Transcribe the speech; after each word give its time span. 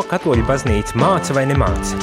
ko 0.00 0.06
katoļu 0.08 0.46
baznīca 0.48 0.96
māca 0.96 1.34
vai 1.36 1.42
nemāca. 1.50 1.98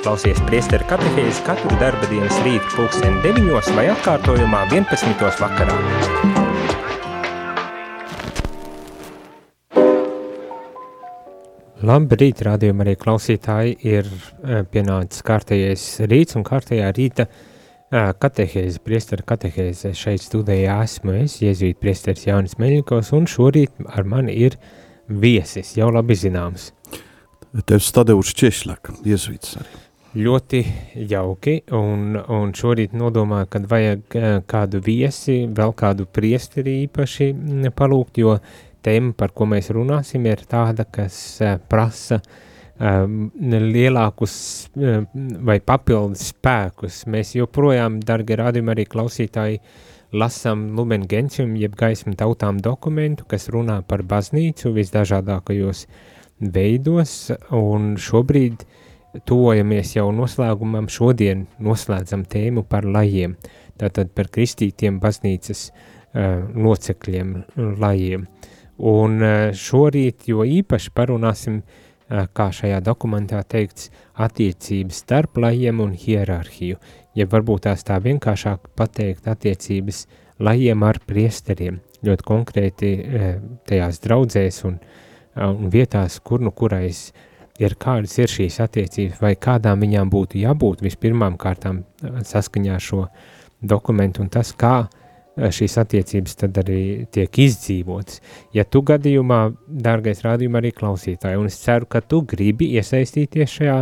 Klausies 0.00 0.38
priesteru 0.46 0.86
katehēzi 0.88 1.42
katru 1.44 1.76
darba 1.80 2.06
dienas 2.08 2.36
rītu 2.46 2.70
pulksteni 2.72 3.18
9 3.24 3.72
vai 3.76 3.90
atkārtojumā 3.92 4.62
11. 4.70 5.24
vakarā. 5.42 5.74
Labrīt, 11.86 12.40
rādījumi 12.46 12.86
arī 12.86 12.94
klausītāji, 13.02 13.76
ir 13.84 14.08
eh, 14.08 14.62
pienācis 14.72 15.26
kārtējais 15.26 15.84
rīts 16.08 16.38
un 16.40 16.46
kārtējā 16.46 16.88
rīta 16.96 17.28
eh, 17.28 18.14
katehēze, 18.16 18.80
priestara 18.80 19.26
katehēze. 19.34 19.92
Šeit 19.92 20.24
studējā 20.24 20.78
esmu 20.86 21.18
es, 21.20 21.36
Jēzvīt 21.44 21.82
priesteris 21.84 22.24
Jānis 22.30 22.56
Meļņikovs, 22.62 23.12
un 23.18 23.28
šorīt 23.28 23.84
ar 23.92 24.08
mani 24.08 24.40
ir 24.48 24.56
viesis, 25.12 25.76
jau 25.76 25.92
labi 25.92 26.16
zināms. 26.16 26.72
Tevs 27.66 27.92
Tadeuš 27.94 28.34
Češļak, 28.36 28.96
Jēzvīts 29.06 29.58
arī 29.62 29.86
ļoti 30.16 30.62
jauki, 31.10 31.58
un, 31.76 32.16
un 32.16 32.52
šorīt 32.56 32.94
nodomāju, 32.96 33.48
kad 33.52 33.66
vajag 33.68 34.16
eh, 34.16 34.26
kādu 34.48 34.80
viesi, 34.84 35.42
vēl 35.52 35.74
kādu 35.76 36.06
priesteri 36.08 36.78
īpaši 36.86 37.30
mm, 37.34 37.74
palūgt, 37.76 38.20
jo 38.22 38.36
tēma, 38.86 39.12
par 39.18 39.34
ko 39.36 39.48
mēs 39.50 39.70
runāsim, 39.76 40.26
ir 40.30 40.46
tāda, 40.48 40.86
kas 40.88 41.18
eh, 41.44 41.58
prasa 41.68 42.20
um, 42.78 43.26
lielākus 43.50 44.36
vai 44.76 45.58
papildus 45.60 46.30
spēkus. 46.32 47.04
Mēs 47.12 47.34
joprojām, 47.36 48.00
dargi 48.06 48.38
rādījumi 48.40 48.72
arī 48.72 48.88
klausītāji, 48.88 49.60
lasām 50.16 50.70
Lumen 50.78 51.04
Gentium, 51.10 51.56
jeb 51.60 51.76
gaismu 51.76 52.14
tautām 52.16 52.60
dokumentu, 52.62 53.26
kas 53.28 53.50
runā 53.52 53.82
par 53.88 54.06
baznīcu 54.06 54.72
visdažādākajos 54.76 55.86
veidos, 56.40 57.30
un 57.54 57.94
šobrīd 58.00 58.64
tuvojamies 59.26 59.94
jau 59.96 60.10
noslēgumam, 60.14 60.90
šodien 60.92 61.46
noslēdzam 61.62 62.26
tēmu 62.28 62.66
par 62.68 62.84
lajiem, 62.84 63.36
tātad 63.80 64.12
par 64.16 64.28
kristītiem 64.32 65.00
baznīcas 65.00 65.70
uh, 65.70 66.44
locekļiem, 66.52 67.32
lajiem. 67.80 68.26
Un 68.76 69.16
uh, 69.22 69.36
šorīt 69.56 70.28
jo 70.28 70.44
īpaši 70.44 70.92
parunāsim, 70.96 71.62
uh, 71.62 72.26
kā 72.36 72.50
šajā 72.52 72.82
dokumentā 72.84 73.40
teikts, 73.48 73.88
attiecības 74.20 75.00
starp 75.06 75.40
lajiem 75.40 75.80
un 75.84 75.96
hierarhiju, 75.96 76.76
ja 77.16 77.28
varbūt 77.32 77.64
tās 77.70 77.84
tā 77.88 77.96
vienkāršāk 78.04 78.68
pateikt 78.76 79.28
attiecības 79.32 80.04
lajiem 80.44 80.84
ar 80.84 81.00
priesteriem, 81.08 81.80
ļoti 82.04 82.24
konkrēti 82.28 82.90
tajās 83.64 84.02
draudzēs 84.04 84.58
un, 84.68 84.76
uh, 84.76 85.05
un 85.36 85.70
vietās, 85.72 86.20
kur 86.24 86.40
nu 86.40 86.50
kurais 86.56 87.10
uh, 87.10 87.24
ir 87.62 87.76
kādas 87.80 88.16
ir 88.20 88.30
šīs 88.30 88.58
attiecības, 88.64 89.20
vai 89.22 89.34
kādām 89.40 89.82
viņām 89.84 90.10
būtu 90.12 90.40
jābūt 90.42 90.84
vispirmām 90.84 91.38
kārtām 91.40 91.82
saskaņā 92.02 92.76
ar 92.76 92.84
šo 92.84 93.06
dokumentu, 93.62 94.24
un 94.24 94.30
tas, 94.32 94.52
kā 94.52 94.76
eh, 94.84 95.05
šīs 95.36 95.76
attiecības 95.82 96.38
tad 96.40 96.58
arī 96.62 96.80
tiek 97.12 97.38
izdzīvotas. 97.46 98.20
Ja 98.56 98.64
tu 98.64 98.82
gadījumā, 98.86 99.40
dārgais 99.68 100.22
rādījuma 100.24 100.62
arī 100.62 100.72
klausītāji, 100.76 101.38
un 101.40 101.50
es 101.50 101.58
ceru, 101.60 101.88
ka 101.90 102.00
tu 102.00 102.22
gribi 102.28 102.70
iesaistīties 102.78 103.58
šajā 103.58 103.78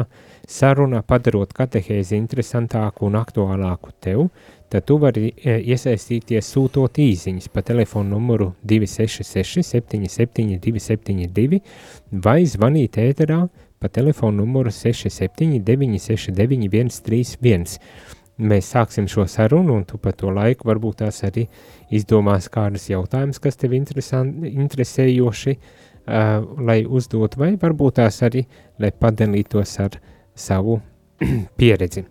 sarunā, 0.51 1.05
padarot 1.07 1.55
katehēzi 1.57 2.19
interesantāku 2.19 3.07
un 3.09 3.19
aktuālāku 3.21 3.95
tev, 4.03 4.27
tad 4.73 4.87
tu 4.89 4.99
vari 4.99 5.31
eh, 5.31 5.61
iesaistīties 5.63 6.49
sūtot 6.57 6.99
īziņas 6.99 7.51
pa 7.55 7.63
telefonu 7.63 8.17
numuru 8.17 8.51
266 8.67 9.63
77 9.63 10.59
272 10.65 11.61
vai 12.25 12.41
zvanīt 12.51 12.99
ēterā 12.99 13.45
pa 13.79 13.89
telefonu 13.93 14.43
numuru 14.43 14.73
679 14.75 16.03
691 16.03 16.91
131. 16.91 17.79
Mēs 18.35 18.73
sāksim 18.75 19.07
šo 19.07 19.29
sarunu, 19.31 19.77
un 19.79 19.85
tu 19.87 19.99
pa 20.03 20.11
to 20.11 20.33
laiku 20.35 20.67
varbūt 20.67 21.05
tās 21.05 21.21
arī 21.27 21.45
izdomās 21.95 22.49
kādas 22.51 22.89
jautājumas, 22.91 23.39
kas 23.39 23.61
tev 23.61 23.77
interesējoši, 23.79 25.55
uh, 25.55 26.43
lai 26.67 26.81
uzdot, 26.83 27.37
vai 27.39 27.53
varbūt 27.61 28.01
tās 28.01 28.19
arī, 28.27 28.43
lai 28.83 28.91
padalītos 28.91 29.77
ar 29.85 30.01
savu 30.35 30.81
pieredzi. 31.61 32.03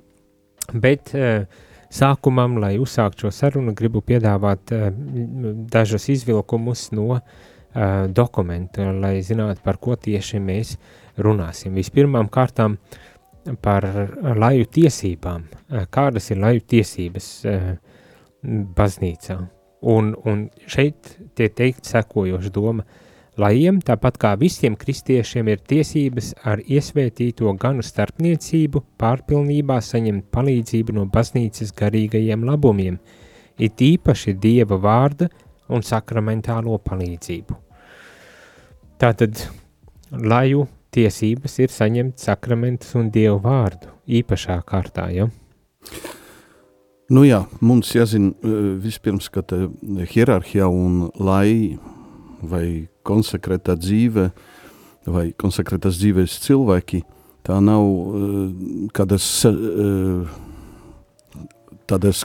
Bet 0.71 1.11
uh, 1.17 1.43
sākumam, 1.91 2.55
lai 2.63 2.77
uzsāktu 2.79 3.27
šo 3.27 3.33
sarunu, 3.35 3.75
gribu 3.75 3.99
piedāvāt 3.99 4.71
uh, 4.71 4.87
dažas 5.75 6.07
izvilkumus 6.13 6.87
no 6.95 7.17
uh, 7.17 7.23
dokumenta, 8.07 8.93
lai 8.95 9.17
zinātu, 9.27 9.59
par 9.65 9.75
ko 9.81 9.99
tieši 9.99 10.39
mēs 10.39 10.77
runāsim. 11.19 11.75
Vispirmām 11.75 12.31
kārtām 12.31 12.79
par 13.61 13.87
laju 14.39 14.67
tiesībām. 14.77 15.47
Kādas 15.93 16.31
ir 16.31 16.39
laju 16.41 16.63
tiesības 16.73 17.29
baznīcā? 18.77 19.37
Un, 19.83 20.13
un 20.25 20.45
šeit 20.67 21.17
tie 21.35 21.49
teikt 21.51 21.89
sekojoša 21.89 22.51
doma. 22.55 22.85
Lajiem, 23.41 23.79
tāpat 23.81 24.19
kā 24.21 24.31
visiem 24.37 24.75
kristiešiem, 24.77 25.47
ir 25.49 25.63
tiesības 25.65 26.35
ar 26.45 26.61
iesvētīto 26.61 27.49
ganu 27.57 27.81
starpniecību 27.81 28.83
pārpilnībā 29.01 29.79
saņemt 29.81 30.27
palīdzību 30.31 30.93
no 30.93 31.07
baznīcas 31.09 31.73
garīgajiem 31.73 32.45
labumiem, 32.45 32.99
it 33.57 33.81
īpaši 33.81 34.35
Dieva 34.37 34.77
vārda 34.77 35.31
un 35.73 35.81
sakramentālo 35.81 36.77
palīdzību. 36.85 37.57
Tātad 39.01 39.41
laju 40.13 40.67
tiesības 40.93 41.57
ir 41.63 41.73
saņemt 41.73 42.21
sakramentus 42.21 42.93
un 42.99 43.09
Dievu 43.13 43.39
vārdu 43.43 43.91
īpašā 44.07 44.59
kārtā, 44.67 45.09
ja? 45.13 45.29
Nu 47.13 47.25
jā, 47.27 47.43
mums 47.61 47.91
jāzina 47.93 48.31
eh, 48.31 48.61
vispirms, 48.81 49.29
ka 49.33 49.43
hierarhija 50.13 50.69
un 50.71 51.09
lai 51.19 51.77
vai 52.43 52.87
konsekrētā 53.07 53.75
dzīve 53.79 54.29
vai 55.07 55.25
konsekrētās 55.35 55.99
dzīves 55.99 56.37
cilvēki, 56.45 57.01
tā 57.43 57.57
nav 57.59 57.83
uh, 57.83 58.43
kādas 58.95 59.25
uh, 59.49 60.31
tādas, 61.87 62.23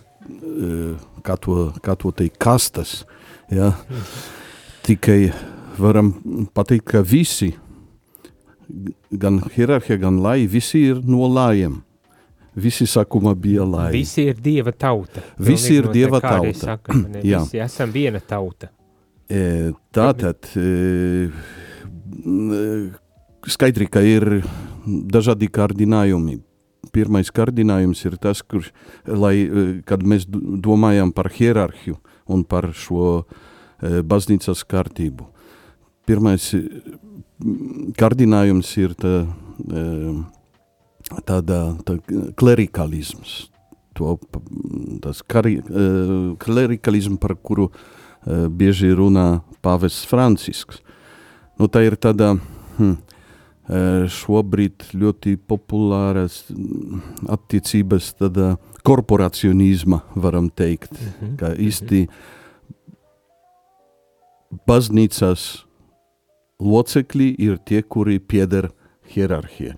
kā 1.24 1.36
to, 1.40 1.56
kā 1.82 1.94
to 1.98 2.12
teikt, 2.14 2.38
kastas, 2.42 3.02
ja? 3.52 3.72
Tikai 4.86 5.32
varam 5.78 6.12
pateikt, 6.56 6.86
ka 6.92 7.02
visi, 7.04 7.52
gan 9.10 9.40
hierarhija, 9.54 9.98
gan 10.00 10.20
lai, 10.22 10.46
visi 10.50 10.84
ir 10.90 11.02
no 11.06 11.28
lājiem. 11.32 11.80
Visi 12.58 12.88
sākumā 12.90 13.34
bija 13.38 13.62
lai. 13.68 13.90
Visi 13.94 14.24
ir 14.32 14.40
dieva 14.42 14.72
tauta. 14.74 15.22
Visi 15.38 15.76
ir 15.78 15.86
no 15.86 15.92
dieva 15.94 16.18
tauta. 16.22 16.58
Saka, 16.58 16.96
ne, 16.96 17.22
visi 17.22 17.60
esam 17.62 17.92
viena 17.94 18.20
tauta. 18.24 18.72
E, 19.30 19.70
tātad, 19.94 20.48
e, 20.58 21.28
skaidri, 23.46 23.86
ka 23.92 24.02
ir 24.02 24.40
dažādi 24.86 25.50
kārdinājumi. 25.52 26.40
Pirmais 26.94 27.30
kārdinājums 27.34 28.00
ir 28.08 28.16
tas, 28.18 28.40
kurš, 28.42 28.72
lai, 29.06 29.36
e, 29.44 29.66
kad 29.86 30.02
mēs 30.02 30.26
domājam 30.28 31.12
par 31.14 31.30
hierarhiju 31.34 31.98
un 32.32 32.42
par 32.48 32.72
šo 32.74 33.20
e, 33.20 34.00
baznīcas 34.02 34.64
kārtību. 34.66 35.28
Pirmais 36.08 36.50
kārdinājums 37.98 38.72
ir 38.82 38.96
tā, 38.98 39.12
tāda 41.28 41.60
tā 41.86 41.98
klerikalisms. 42.38 43.36
To, 43.98 44.14
tas 45.02 45.22
kari, 45.26 45.58
klerikalisms, 46.38 47.18
par 47.22 47.34
kuru 47.42 47.70
Eh, 48.28 48.48
bieži 48.50 48.90
runā 48.92 49.40
Pāvests 49.62 50.04
Francisks. 50.08 50.82
Nu, 51.58 51.68
tā 51.70 51.84
ir 51.86 51.94
tāda 51.96 52.34
hm, 52.76 52.96
šobrīd 54.12 54.90
ļoti 54.96 55.36
populāras 55.48 56.42
hm, 56.50 56.98
attiecības, 57.30 58.10
tāda 58.18 58.56
korporacionisma, 58.86 60.02
varam 60.16 60.50
teikt, 60.50 60.92
mm 60.92 61.14
-hmm. 61.20 61.36
ka 61.38 61.54
īsti 61.54 62.08
baznīcas 64.66 65.64
locekļi 66.58 67.28
ir 67.38 67.58
tie, 67.64 67.82
kuri 67.82 68.18
pieder 68.18 68.70
hierarhijai. 69.12 69.76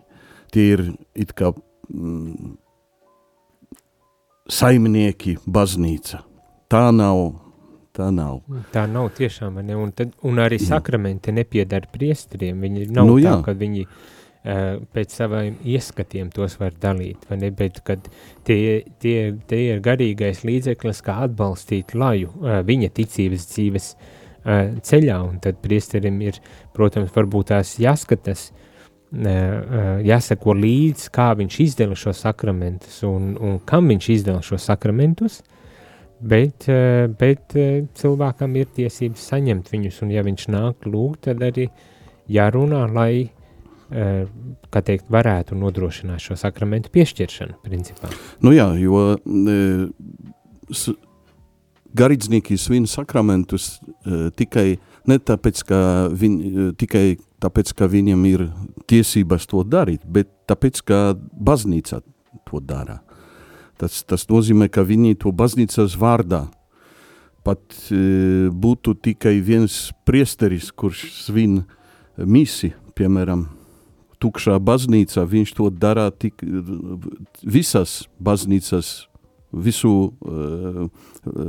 Tie 0.50 0.64
ir 0.74 0.86
it 1.14 1.34
kā 1.38 1.52
mm, 1.54 2.56
saimnieki 4.50 5.36
baznīca. 5.46 6.24
Tā 6.70 6.88
nav 6.94 7.40
tā 7.96 8.08
nav. 8.14 8.40
Tā 8.74 8.86
nav 8.90 9.10
tiešām, 9.18 9.60
ne? 9.64 9.76
Un, 9.78 9.92
tad, 9.96 10.14
un 10.26 10.40
arī 10.42 10.60
sakramenti 10.62 11.34
nepiedara 11.34 11.90
priestriem, 11.92 12.62
viņi 12.64 12.88
nav 12.94 13.10
nu, 13.10 13.18
tā, 13.24 13.36
ka 13.44 13.54
viņi 13.58 13.86
pēc 14.40 15.12
saviem 15.12 15.58
ieskatiem 15.68 16.30
tos 16.32 16.54
var 16.56 16.72
dalīt, 16.80 17.26
vai 17.28 17.36
ne, 17.42 17.50
bet 17.52 17.82
kad 17.84 18.06
tie, 18.48 18.86
tie, 19.02 19.34
tie 19.50 19.58
ir 19.74 19.82
garīgais 19.84 20.40
līdzeklis, 20.48 21.02
kā 21.04 21.18
atbalstīt 21.26 21.92
laju 21.92 22.32
viņa 22.64 22.88
ticības 22.96 23.44
dzīves 23.50 23.90
uh, 23.92 24.19
ceļā, 24.44 25.18
un 25.26 25.38
tad 25.44 25.60
priesterim 25.62 26.20
ir, 26.24 26.40
protams, 26.76 27.12
varbūt 27.14 27.50
tās 27.52 27.74
jāskatas, 27.80 28.50
jāseko 30.06 30.54
līdzi, 30.54 31.08
kā 31.12 31.32
viņš 31.38 31.56
izdala 31.64 31.96
šo 31.98 32.12
sakramentus 32.14 33.00
un, 33.08 33.32
un 33.42 33.58
kam 33.66 33.90
viņš 33.90 34.10
izdala 34.14 34.42
šo 34.46 34.58
sakramentus, 34.60 35.40
bet, 36.20 36.68
bet 37.18 37.56
cilvēkam 37.98 38.54
ir 38.60 38.70
tiesības 38.76 39.26
saņemt 39.32 39.72
viņus, 39.72 40.00
un 40.06 40.14
ja 40.14 40.22
viņš 40.26 40.46
nāk 40.54 40.86
lūgt, 40.86 41.24
tad 41.26 41.42
arī 41.42 41.66
jārunā, 42.30 42.84
lai, 42.94 43.12
kā 43.90 44.82
teikt, 44.86 45.10
varētu 45.10 45.58
nodrošināt 45.58 46.22
šo 46.22 46.38
sakramentu 46.38 46.92
piešķiršanu, 46.94 47.58
principā. 47.64 48.12
Nu 48.46 48.54
jā, 48.54 48.68
jo 48.78 49.16
e, 49.18 49.58
garīdznieki 51.96 52.58
svin 52.58 52.86
sakramentus 52.90 53.78
e, 53.78 54.30
tikai 54.36 54.78
ne 55.08 55.18
tāpēc, 55.18 55.62
ka 55.66 55.80
viņi, 56.12 56.70
tikai 56.78 57.04
tāpēc, 57.42 57.72
ka 57.76 57.88
viņam 57.90 58.24
ir 58.30 58.46
tiesības 58.90 59.48
to 59.50 59.64
darīt, 59.64 60.04
bet 60.04 60.30
tāpēc, 60.50 60.82
ka 60.86 61.00
baznīca 61.18 62.02
to 62.48 62.60
dara. 62.60 63.00
Tas, 63.80 64.02
tas 64.04 64.26
nozīmē, 64.28 64.68
ka 64.68 64.84
viņi 64.84 65.16
to 65.22 65.32
baznīcas 65.32 65.96
vārdā 65.98 66.46
pat 67.46 67.62
e, 67.88 68.50
būtu 68.52 68.94
tikai 69.00 69.38
viens 69.44 69.88
priesteris, 70.04 70.68
kurš 70.70 71.06
svin 71.24 71.62
misi, 72.16 72.74
piemēram, 72.98 73.46
tukšā 74.20 74.58
baznīcā, 74.60 75.24
viņš 75.24 75.54
to 75.56 75.70
dara 75.72 76.10
tik 76.12 76.42
visas 77.40 78.02
baznīcas, 78.20 79.09
visu, 79.52 80.12
e, 80.22 80.88
e, 81.30 81.46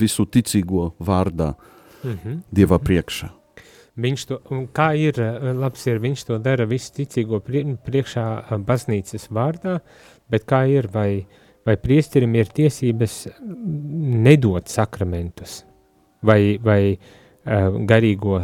visu 0.00 0.26
ticīgo 0.26 0.92
vārdā, 0.98 1.54
mm 2.02 2.16
-hmm. 2.24 2.40
Dieva 2.52 2.78
priekšā. 2.78 3.30
Viņš 3.98 4.26
to, 4.26 4.38
kā 4.72 4.92
ir, 4.94 5.18
labs 5.58 5.86
ir, 5.86 5.98
viņš 5.98 6.24
to 6.24 6.38
dara 6.38 6.64
visu 6.64 6.92
ticīgo 6.94 7.40
priekšā 7.84 8.58
baznīcas 8.66 9.28
vārdā, 9.30 9.80
bet 10.30 10.44
kā 10.46 10.68
ir, 10.70 10.86
vai, 10.92 11.26
vai 11.66 11.76
priesterim 11.76 12.34
ir 12.34 12.46
tiesības 12.46 13.26
nedot 14.22 14.68
sakramentus 14.68 15.64
vai, 16.22 16.58
vai 16.62 16.94
uh, 16.94 16.98
garīgo, 17.88 18.40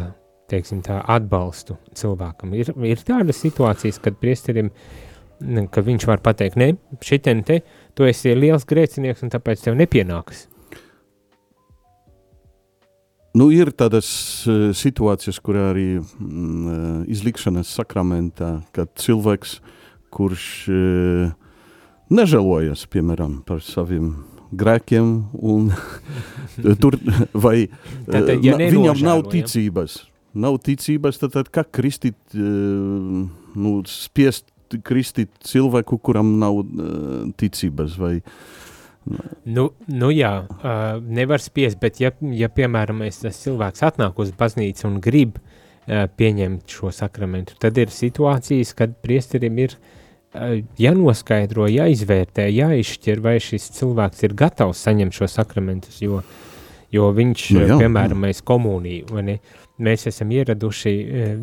teiksim 0.49 0.81
tā, 0.85 0.99
atbalstu 1.07 1.77
cilvēkam. 1.97 2.53
Ir, 2.57 2.71
ir 2.85 3.01
tādas 3.05 3.39
situācijas, 3.41 3.99
kad 4.01 4.17
priesterim, 4.21 4.71
ka 5.71 5.83
viņš 5.83 6.07
var 6.07 6.21
pateikt, 6.25 6.57
ne, 6.59 6.75
šitien 7.03 7.43
te, 7.47 7.61
tu 7.95 8.05
esi 8.07 8.35
liels 8.35 8.67
grēcinieks 8.67 9.23
un 9.25 9.31
tāpēc 9.33 9.63
tev 9.65 9.79
nepienākas. 9.79 10.45
Nu, 13.35 13.49
ir 13.51 13.73
tādas 13.75 14.07
uh, 14.47 14.69
situācijas, 14.75 15.41
kur 15.43 15.57
arī 15.59 15.97
mm, 15.99 17.01
izlikšanas 17.11 17.73
sakramentā, 17.75 18.61
kad 18.75 18.93
cilvēks, 19.01 19.57
kurš 20.15 20.45
uh, 20.71 21.33
nežēlojas, 22.15 22.85
piemēram, 22.93 23.41
par 23.47 23.59
saviem 23.65 24.13
grēkiem, 24.55 25.11
un 25.35 25.67
tur 26.81 26.95
vai 27.33 27.67
Tātad, 28.07 28.39
ja 28.39 28.55
na, 28.55 28.71
viņam 28.71 29.03
nav 29.03 29.25
ticības. 29.33 30.05
Nav 30.35 30.61
ticības, 30.63 31.19
tad, 31.19 31.35
tad 31.35 31.51
kā 31.51 31.65
kristīt, 31.67 32.15
uh, 32.39 33.27
nu, 33.59 33.77
spiest 33.91 34.47
kristīt 34.83 35.31
cilvēku, 35.45 35.99
kuram 36.03 36.35
nav 36.41 36.61
uh, 36.61 37.25
ticības, 37.39 37.97
vai 38.01 38.15
uh, 38.19 38.37
Nu, 39.45 39.67
nu 39.85 40.07
jā, 40.09 40.31
uh, 40.49 41.01
nevar 41.05 41.41
spiest, 41.41 41.77
bet 41.81 41.99
ja, 42.01 42.09
ja 42.33 42.49
piemēram 42.49 43.03
tas 43.13 43.37
cilvēks 43.43 43.83
atnāk 43.85 44.17
uz 44.21 44.31
baznīcu 44.33 44.87
un 44.89 44.95
grib 45.03 45.37
uh, 45.37 46.07
pieņemt 46.09 46.73
šo 46.73 46.89
sakramentu, 46.95 47.57
tad 47.61 47.77
ir 47.77 47.93
situācijas, 47.93 48.73
kad 48.77 48.95
priesterim 49.05 49.59
ir 49.61 49.75
uh, 49.77 50.57
jānoskaidro, 50.81 51.67
jāizvērtē, 51.69 52.47
jāizšķir, 52.49 53.21
vai 53.21 53.37
šis 53.43 53.69
cilvēks 53.77 54.25
ir 54.25 54.33
gatavs 54.41 54.81
saņemt 54.87 55.19
šo 55.19 55.29
sakramentus, 55.29 56.01
jo, 56.01 56.23
jo 56.93 57.11
viņš, 57.13 57.45
nu, 57.59 57.65
jā, 57.69 57.77
piemēram, 57.83 58.25
mēs 58.25 58.41
komuniju, 58.47 59.11
vai 59.13 59.27
ne, 59.29 59.39
mēs 59.79 60.07
esam 60.07 60.31
ieraduši 60.31 60.93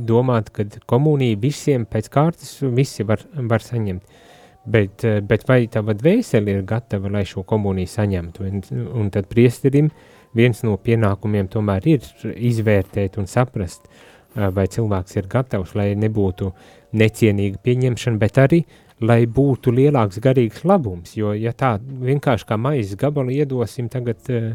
domāt, 0.08 0.50
ka 0.54 0.64
komuniju 0.88 1.40
visiem 1.42 1.84
pēc 1.86 2.08
kārtas 2.12 2.58
visi 2.62 3.04
var, 3.04 3.24
var 3.34 3.64
saņemt. 3.64 4.20
Bet, 4.64 5.04
eh, 5.04 5.20
bet 5.20 5.42
vai 5.48 5.66
tava 5.66 5.94
dvēsele 5.94 6.54
ir 6.54 6.62
gatava, 6.62 7.10
lai 7.10 7.24
šo 7.26 7.42
komuniju 7.42 7.90
saņemtu? 7.90 8.44
Un, 8.46 8.62
un 8.94 9.10
tad 9.10 9.26
priesterim 9.26 9.90
viens 10.38 10.62
no 10.62 10.76
pienākumiem 10.78 11.48
tomēr 11.50 11.88
ir 11.90 12.06
izvērtēt 12.30 13.18
un 13.18 13.26
saprast, 13.26 13.88
eh, 13.88 14.50
vai 14.54 14.68
cilvēks 14.70 15.16
ir 15.18 15.26
gatavs, 15.26 15.74
lai 15.74 15.94
nebūtu 15.98 16.52
necienīga 16.94 17.58
pieņemšana, 17.58 18.18
bet 18.18 18.38
arī, 18.38 18.62
lai 19.00 19.26
būtu 19.26 19.74
lielāks 19.74 20.20
garīgs 20.22 20.62
labums, 20.62 21.16
jo 21.16 21.32
ja 21.34 21.50
tā 21.52 21.80
vienkārši 21.80 22.46
kā 22.46 22.56
maizes 22.56 22.94
gabalu 22.94 23.34
iedosim 23.34 23.88
tagad 23.90 24.30
uh, 24.30 24.52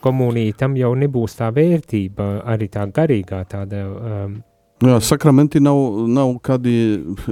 komuniju, 0.00 0.54
tam 0.58 0.76
jau 0.78 0.92
nebūs 0.98 1.38
tā 1.38 1.50
vērtība, 1.54 2.28
arī 2.46 2.68
tā 2.72 2.86
garīgā 2.94 3.42
tāda 3.50 3.84
um, 3.86 4.38
Jā, 4.78 5.00
sakramenti 5.02 5.58
nav, 5.58 5.76
nav 6.06 6.36
kādi, 6.46 6.72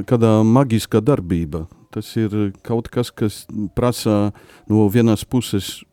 kāda 0.08 0.40
magiska 0.42 0.98
darbība. 0.98 1.68
Tas 1.94 2.08
ir 2.18 2.32
kaut 2.66 2.88
kas, 2.90 3.12
kas 3.14 3.44
prasa 3.78 4.32
no 4.66 4.88
vienas 4.90 5.22
puses 5.22 5.84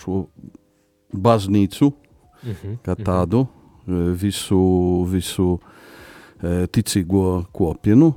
šo 0.00 0.24
baznīcu, 1.12 1.92
mm 1.92 2.52
-hmm. 2.52 2.78
kā 2.84 2.94
mhm. 2.94 3.04
tādu, 3.04 3.46
visu, 4.16 5.04
visu 5.04 5.58
e, 6.42 6.66
ticīgo 6.66 7.44
kopienu, 7.52 8.14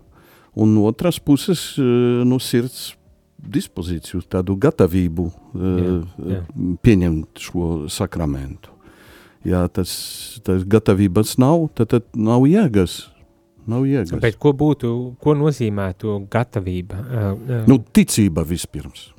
un 0.56 0.74
no 0.74 0.86
otras 0.86 1.20
puses 1.20 1.78
e, 1.78 1.82
no 2.26 2.40
sirds 2.40 2.96
dispozīciju, 3.38 4.24
tādu 4.30 4.56
gatavību 4.60 5.28
jā, 5.28 5.74
e, 5.74 6.32
jā. 6.34 6.42
pieņemt 6.84 7.44
šo 7.48 7.68
sakramentu. 7.92 8.74
Ja 9.48 9.68
tas, 9.72 9.92
tas 10.44 10.66
gatavības 10.68 11.38
nav, 11.40 11.70
tad, 11.78 11.94
tad 11.94 12.10
nav 12.18 12.48
jēgas 12.50 13.06
Nav 13.68 13.84
jēgas. 13.84 14.22
Bet 14.24 14.40
ko 14.40 14.54
būtu, 14.56 14.90
ko 15.20 15.36
nozīmē 15.36 15.90
to 16.00 16.22
gatavība? 16.32 17.02
Nu, 17.68 17.82
ticība 17.94 18.46
vispirms. 18.48 19.10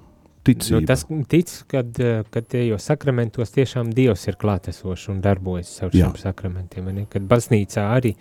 Ticība. 0.47 0.81
Nu, 0.81 0.89
tas 0.89 1.05
tic, 1.29 1.53
kad, 1.69 1.99
kad 2.33 2.49
tajos 2.49 2.87
sakramentos 2.89 3.53
tiešām 3.53 3.91
Dievs 3.93 4.25
ir 4.31 4.39
klātesošs 4.41 5.11
un 5.13 5.21
darbojas 5.25 5.75
caur 5.77 5.93
šiem 5.93 6.17
sakramentiem. 6.17 6.89
Ne? 6.97 7.05
Kad 7.13 7.29
baznīcā 7.29 7.85
arī 7.93 8.15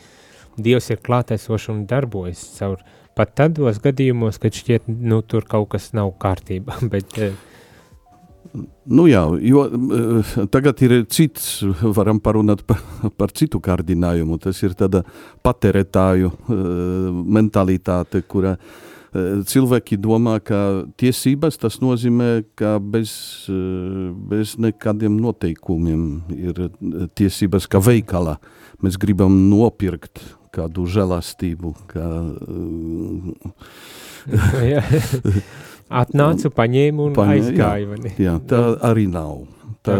Dievs 0.59 0.91
ir 0.91 1.00
klātesošs 1.05 1.69
un 1.71 1.86
darbojas 1.88 2.43
caur 2.57 2.83
pat 3.17 3.36
tādos 3.41 3.81
gadījumos, 3.83 4.39
kad 4.41 4.55
šķiet, 4.55 4.88
nu, 4.88 5.21
tur 5.25 5.47
kaut 5.50 5.71
kas 5.75 5.91
nav 5.97 6.13
kārtībā, 6.21 6.79
bet 6.93 7.19
Nu 8.88 9.03
jā, 9.09 9.21
jo 9.43 9.65
uh, 9.67 10.36
tagad 10.53 10.79
ir 10.86 10.93
cits, 11.12 11.59
varam 11.97 12.21
parunāt 12.24 12.63
par, 12.67 12.79
par 13.19 13.33
citu 13.36 13.59
kārdinājumu. 13.63 14.38
Tas 14.41 14.62
ir 14.63 14.75
tāda 14.79 15.03
patērētāju 15.45 16.31
uh, 16.31 17.09
mentalitāte, 17.38 18.24
kura 18.24 18.55
cilvēki 19.47 19.97
domā, 20.03 20.36
ka 20.43 20.83
tiesības 21.00 21.57
tas 21.62 21.79
nozīmē, 21.81 22.43
ka 22.59 22.75
bez, 22.77 23.12
bez 24.29 24.57
nekādiem 24.62 25.15
noteikumiem 25.24 26.03
ir 26.36 26.59
tiesības, 27.17 27.69
ka 27.71 27.81
veikala 27.81 28.38
mēs 28.83 29.00
gribam 29.01 29.39
nopirkt 29.50 30.21
kādu 30.57 30.87
žēlastību. 30.91 31.73
Kā, 31.91 32.07
Atnācu, 36.01 36.51
paņēmu 36.51 37.05
un 37.09 37.13
Paņē, 37.15 37.35
aizgāju. 37.37 37.99
Jā, 38.03 38.15
jā, 38.25 38.33
tā 38.49 38.63
arī 38.89 39.05
nav. 39.11 39.45
Tā, 39.87 39.95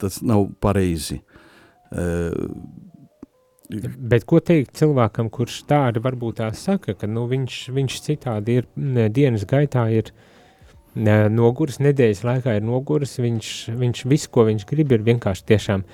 tas 0.00 0.20
nav 0.26 0.50
pareizi. 0.60 1.22
Uh, 1.88 2.34
Bet 3.68 4.24
ko 4.24 4.38
teikt 4.40 4.78
cilvēkam, 4.80 5.26
kurš 5.28 5.58
tādi 5.68 6.00
varbūt 6.00 6.38
tā 6.40 6.46
saka, 6.56 6.94
ka 6.96 7.08
nu, 7.08 7.26
viņš, 7.28 7.56
viņš 7.76 7.96
citādi 8.06 8.54
ir 8.62 8.68
ne, 8.80 9.10
dienas 9.12 9.44
gaitā 9.48 9.82
ir 9.92 10.08
ne, 10.96 11.18
noguris, 11.28 11.76
nedēļas 11.84 12.22
laikā 12.24 12.54
ir 12.56 12.64
noguris, 12.64 13.18
viņš, 13.20 13.50
viņš 13.76 14.06
visu, 14.08 14.30
ko 14.32 14.46
viņš 14.48 14.64
grib, 14.70 14.94
ir 14.96 15.04
vienkārši 15.10 15.44
tiešām 15.52 15.84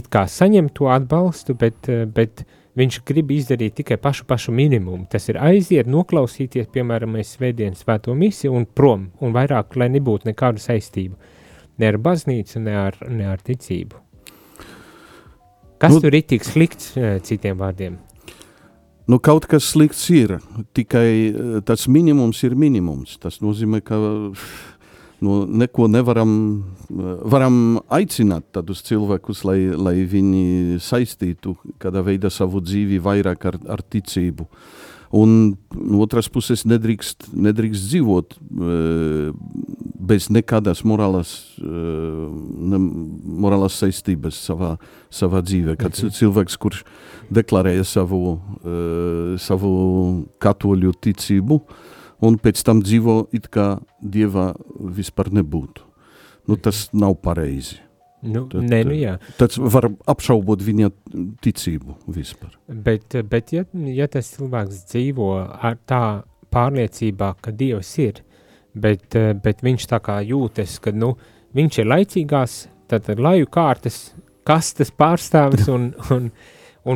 it 0.00 0.08
kā 0.08 0.24
saņemt 0.32 0.72
to 0.80 0.88
atbalstu, 0.88 1.58
bet, 1.60 1.92
bet 2.16 2.40
uh, 2.46 2.56
Viņš 2.78 3.00
grib 3.06 3.32
izdarīt 3.34 3.74
tikai 3.80 3.96
pašu, 3.98 4.24
pašu 4.30 4.52
minimumu. 4.54 5.08
Tas 5.10 5.26
ir 5.28 5.40
aiziet, 5.42 5.88
noklausīties, 5.90 6.68
piemēram, 6.70 7.18
svētdienas 7.26 7.82
svēto 7.82 8.14
misiju 8.14 8.54
un 8.60 8.66
prom, 8.66 9.08
un 9.18 9.34
vairāk, 9.34 9.74
lai 9.80 9.88
nebūtu 9.90 10.30
nekādu 10.30 10.62
saistību. 10.62 11.18
Ne 11.82 11.90
ar 11.90 11.98
baznīcu, 11.98 12.62
ne 12.62 12.76
ar, 12.78 13.00
ne 13.10 13.26
ar 13.32 13.42
ticību. 13.42 13.98
Kas 15.80 15.96
nu, 15.96 16.02
tur 16.04 16.14
ir 16.14 16.26
tik 16.28 16.44
slikts, 16.44 16.92
eh, 17.00 17.18
citiem 17.24 17.58
vārdiem? 17.58 17.96
Nu, 19.10 19.18
kaut 19.18 19.48
kas 19.50 19.64
slikts 19.72 20.04
ir, 20.14 20.36
tikai 20.76 21.08
eh, 21.10 21.60
tas 21.66 21.88
minimums 21.88 22.44
ir 22.46 22.54
minimums. 22.54 23.16
Tas 23.18 23.40
nozīmē, 23.42 23.80
ka 23.82 23.98
nu, 25.24 25.42
neko 25.46 25.88
nevaram 25.90 26.30
varam 27.30 27.80
aicināt 27.92 28.50
tādus 28.54 28.82
cilvēkus, 28.86 29.44
lai, 29.46 29.58
lai 29.76 29.96
viņi 30.08 30.78
saistītu 30.82 31.56
kādā 31.82 32.02
veidā 32.06 32.30
savu 32.32 32.62
dzīvi 32.64 33.00
vairāk 33.02 33.46
ar, 33.50 33.60
ar 33.76 33.82
ticību. 33.82 34.48
Un 35.10 35.56
no 35.74 36.04
otras 36.04 36.28
puses 36.30 36.62
nedrīkst, 36.70 37.32
nedrīkst 37.34 37.88
dzīvot 37.90 38.36
uh, 38.38 39.32
bez 40.10 40.28
nekādas 40.30 40.84
morālas, 40.86 41.32
uh, 41.58 42.28
ne, 42.30 42.78
morālas 43.42 43.80
saistības 43.82 44.38
savā, 44.38 44.76
savā 45.10 45.42
dzīvē. 45.42 45.74
Kad 45.80 45.96
mhm. 45.98 46.14
cilvēks, 46.14 46.58
kurš 46.62 46.84
deklarēja 47.34 47.86
savu, 47.90 48.36
uh, 48.38 49.34
savu 49.42 49.72
katoļu 50.42 50.94
ticību, 51.02 51.58
un 52.24 52.38
pēc 52.40 52.62
tam 52.66 52.82
dzīvo 52.84 53.22
it 53.36 53.48
kā 53.52 53.78
dieva 54.00 54.52
vispār 54.96 55.32
nebūtu. 55.40 55.86
Nu, 56.48 56.56
tas 56.56 56.88
nav 56.96 57.16
pareizi. 57.22 57.78
Nu, 58.20 58.44
tad, 58.52 58.64
nē, 58.68 58.80
nu 58.84 58.96
jā. 58.96 59.14
Tas 59.40 59.56
var 59.56 59.88
apšaubot 60.10 60.60
viņa 60.60 60.90
ticību 61.44 61.96
vispār. 62.12 62.52
Bet, 62.68 63.16
bet 63.30 63.54
ja, 63.56 63.64
ja 63.88 64.08
tas 64.12 64.28
cilvēks 64.34 64.82
dzīvo 64.90 65.30
ar 65.40 65.78
tā 65.88 66.02
pārliecībā, 66.52 67.32
ka 67.40 67.54
Dievs 67.54 67.92
ir, 68.02 68.20
bet, 68.74 69.16
bet 69.44 69.64
viņš 69.64 69.88
tā 69.94 70.00
kā 70.04 70.18
jūtas, 70.26 70.76
ka 70.84 70.92
nu, 70.92 71.14
viņš 71.56 71.80
ir 71.80 71.88
laicīgās, 71.88 72.56
tad 72.90 73.08
laju 73.16 73.48
kārtas, 73.52 74.10
kastes 74.44 74.92
pārstāvis 74.92 75.70
un, 75.72 75.92
un, 76.10 76.28
un 76.28 76.30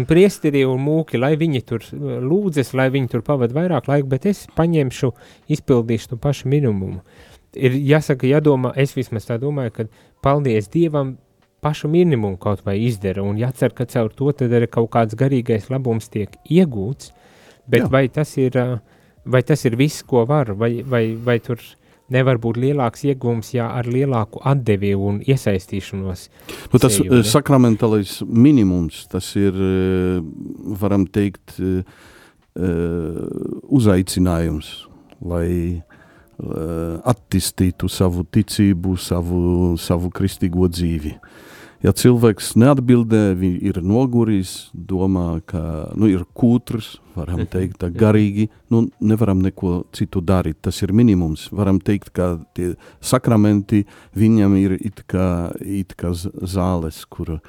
priesteri 0.09 0.65
un 0.67 0.83
mūki, 0.83 1.21
lai 1.21 1.37
viņi 1.39 1.61
tur 1.69 1.85
lūdzas, 1.95 2.73
lai 2.75 2.89
viņi 2.91 3.13
tur 3.13 3.23
pavada 3.23 3.55
vairāk 3.55 3.87
laika, 3.87 4.09
bet 4.11 4.27
es 4.27 4.45
paņemšu, 4.59 5.13
izpildīšu 5.55 6.11
to 6.11 6.19
pašu 6.19 6.51
minimumu. 6.51 7.05
Ir 7.55 7.77
jāsaka, 7.79 8.27
jādomā, 8.27 8.73
es 8.75 8.97
vismaz 8.97 9.29
tā 9.29 9.39
domāju, 9.39 9.77
ka 9.77 9.87
paldies 10.27 10.67
Dievam 10.73 11.15
pašu 11.65 11.89
minimumu 11.89 12.37
kaut 12.41 12.65
vai 12.67 12.77
izdara, 12.83 13.23
un 13.23 13.39
jācer, 13.41 13.73
ka 13.77 13.87
caur 13.89 14.11
to 14.13 14.33
tad 14.37 14.53
arī 14.53 14.67
kaut 14.69 14.91
kāds 14.97 15.17
garīgais 15.17 15.71
labums 15.73 16.11
tiek 16.13 16.35
iegūts, 16.51 17.15
bet 17.71 17.87
Jā. 17.87 17.93
vai 17.95 18.05
tas 18.13 18.35
ir, 18.37 18.59
vai 19.25 19.43
tas 19.47 19.65
ir 19.65 19.79
viss, 19.81 20.03
ko 20.03 20.27
var, 20.29 20.53
vai, 20.59 20.83
vai, 20.83 21.07
vai 21.15 21.39
tur 21.45 21.63
nevar 22.13 22.41
būt 22.43 22.59
lielāks 22.61 23.05
iegūms, 23.09 23.55
ja 23.57 23.71
ar 23.79 23.89
lielāku 23.89 24.43
atdevi 24.45 24.93
un 24.97 25.23
iesaistīšanos. 25.25 26.27
Nu, 26.73 26.81
tas 26.83 26.99
seju, 26.99 27.23
sakramentālais 27.29 28.19
minimums, 28.27 29.07
tas 29.13 29.31
ir, 29.41 29.57
varam 30.83 31.07
teikt, 31.09 31.57
uzaicinājums, 33.81 34.75
lai 35.25 35.83
Eh, 36.35 36.95
attīstītu 37.07 37.87
savu 37.87 38.25
ticību, 38.27 38.97
savu, 38.99 39.41
savu 39.79 40.09
kristīgo 40.11 40.67
dzīvi. 40.67 41.13
Ja 41.85 41.93
cilvēks 41.93 42.55
neatbildē, 42.57 43.35
viņš 43.37 43.65
ir 43.69 43.81
noguris, 43.85 44.53
domā, 44.73 45.43
ka 45.45 45.91
nu, 46.01 46.09
ir 46.09 46.23
kūtrs, 46.33 46.95
varam 47.13 47.43
mhm. 47.43 47.51
teikt, 47.53 47.77
tā 47.83 47.91
garīgi, 47.93 48.49
nu, 48.73 48.87
nevaram 49.05 49.43
neko 49.45 49.83
citu 49.93 50.23
darīt. 50.25 50.63
Tas 50.65 50.81
ir 50.81 50.95
minimums. 50.97 51.51
Varam 51.53 51.83
teikt, 51.85 52.09
ka 52.17 52.39
tie 52.57 52.73
sakramenti 53.05 53.85
viņam 54.17 54.57
ir 54.63 54.79
it 54.81 55.05
kā, 55.11 55.53
it 55.61 55.93
kā 56.01 56.15
zāles, 56.17 57.05
kur 57.13 57.37
uh, 57.37 57.45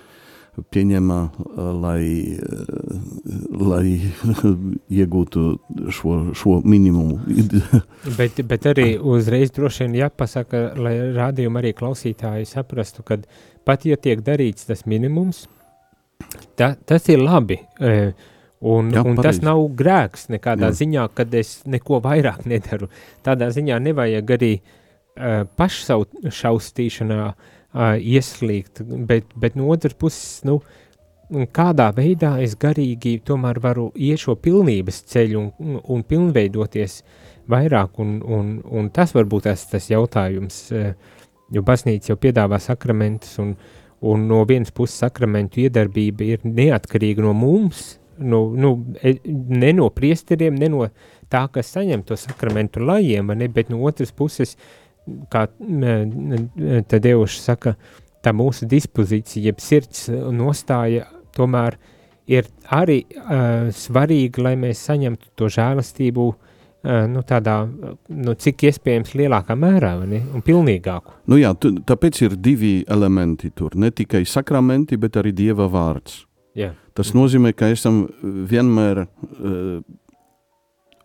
pieņēma, 0.71 1.17
lai, 1.81 2.37
lai 3.59 3.85
iegūtu 5.01 5.45
šo, 5.93 6.15
šo 6.37 6.59
minimumu. 6.65 7.19
bet, 8.19 8.39
bet 8.47 8.69
arī 8.71 8.87
uzreiz 8.99 9.53
droši 9.55 9.85
vien 9.85 9.99
jāpasaka, 10.03 10.65
lai 10.79 10.95
rādījumi 11.15 11.61
arī 11.61 11.73
klausītāji 11.77 12.47
saprastu, 12.49 13.05
ka 13.05 13.19
pat 13.65 13.85
ja 13.89 13.97
tiek 13.97 14.21
darīts 14.25 14.69
tas 14.69 14.85
minimums, 14.89 15.45
ta, 16.57 16.75
tas 16.75 17.09
ir 17.11 17.23
labi. 17.23 17.59
Un, 18.65 18.87
Jā, 18.89 19.03
un 19.03 19.17
pareizi. 19.17 19.23
tas 19.25 19.41
nav 19.45 19.59
grēks 19.77 20.29
nekādā 20.33 20.71
Jā. 20.71 20.77
ziņā, 20.79 21.09
kad 21.13 21.33
es 21.37 21.59
neko 21.69 21.99
vairāk 22.01 22.45
nedaru. 22.51 22.87
Tādā 23.25 23.51
ziņā 23.53 23.77
nevajag 23.89 24.31
arī 24.37 24.53
uh, 24.55 25.43
pašsaustīšanā 25.59 27.19
uh, 27.27 27.51
uh, 27.75 27.95
ieslīgt, 27.99 28.81
bet, 29.07 29.29
bet 29.35 29.55
no 29.59 29.69
otras 29.73 29.95
puses, 29.99 30.41
nu, 30.47 30.59
kādā 31.55 31.89
veidā 31.95 32.35
es 32.43 32.55
garīgi 32.59 33.17
tomēr 33.25 33.59
varu 33.63 33.89
iet 33.95 34.21
šo 34.21 34.37
pilnības 34.37 35.01
ceļu 35.11 35.41
un, 35.41 35.79
un 35.81 36.03
pilnveidoties 36.05 36.99
vairāk, 37.51 37.99
un, 38.01 38.19
un, 38.21 38.51
un 38.65 38.89
tas 38.93 39.13
varbūt 39.15 39.49
tas, 39.49 39.65
tas 39.69 39.89
jautājums, 39.91 40.61
jo 41.53 41.63
baznīca 41.65 42.13
jau 42.13 42.17
piedāvā 42.21 42.59
sakramentus, 42.61 43.35
un, 43.41 43.53
un 44.05 44.25
no 44.29 44.41
vienas 44.47 44.73
puses 44.75 44.97
sakramentu 45.03 45.63
iedarbība 45.65 46.25
ir 46.27 46.47
neatkarīga 46.47 47.25
no 47.25 47.33
mums, 47.37 47.95
no, 48.17 48.47
nu, 48.55 48.73
e, 49.03 49.17
ne 49.25 49.73
no 49.75 49.89
priesteriem, 49.93 50.57
ne 50.59 50.71
no 50.71 50.87
tā, 51.31 51.45
kas 51.51 51.73
saņem 51.75 52.05
to 52.07 52.17
sakramentu 52.19 52.83
lajiem, 52.85 53.33
ne, 53.37 53.49
bet 53.51 53.71
no 53.73 53.83
otras 53.85 54.13
puses 54.15 54.55
kā 55.29 55.45
Tadeuši 56.89 57.41
saka, 57.41 57.75
tā 58.25 58.31
mūsu 58.33 58.65
dispozīcija, 58.65 59.51
jeb 59.51 59.59
sirds 59.61 60.07
nostāja 60.33 61.05
tomēr 61.37 61.77
ir 62.25 62.47
arī 62.73 63.03
uh, 63.05 63.67
svarīga, 63.69 64.41
lai 64.47 64.55
mēs 64.57 64.81
saņemtu 64.87 65.29
to 65.37 65.49
žēlastību 65.53 66.25
uh, 66.31 66.44
nu, 66.85 67.23
tādā, 67.27 67.57
nu, 68.09 68.35
cik 68.37 68.67
iespējams 68.69 69.15
lielākā 69.17 69.57
mērā 69.57 69.95
ne, 70.05 70.21
un 70.35 70.43
pilnīgāku. 70.45 71.15
Nu 71.31 71.39
jā, 71.41 71.53
tu, 71.57 71.73
tāpēc 71.87 72.21
ir 72.27 72.37
divi 72.37 72.75
elementi 72.91 73.51
tur, 73.55 73.75
ne 73.79 73.91
tikai 73.91 74.25
sakramenti, 74.29 74.99
bet 75.01 75.17
arī 75.21 75.33
Dieva 75.35 75.69
vārds. 75.71 76.23
Jā. 76.55 76.71
Tas 76.95 77.11
nozīmē, 77.17 77.51
ka 77.57 77.67
esam 77.73 78.05
vienmēr 78.23 79.03
uh, 79.03 79.81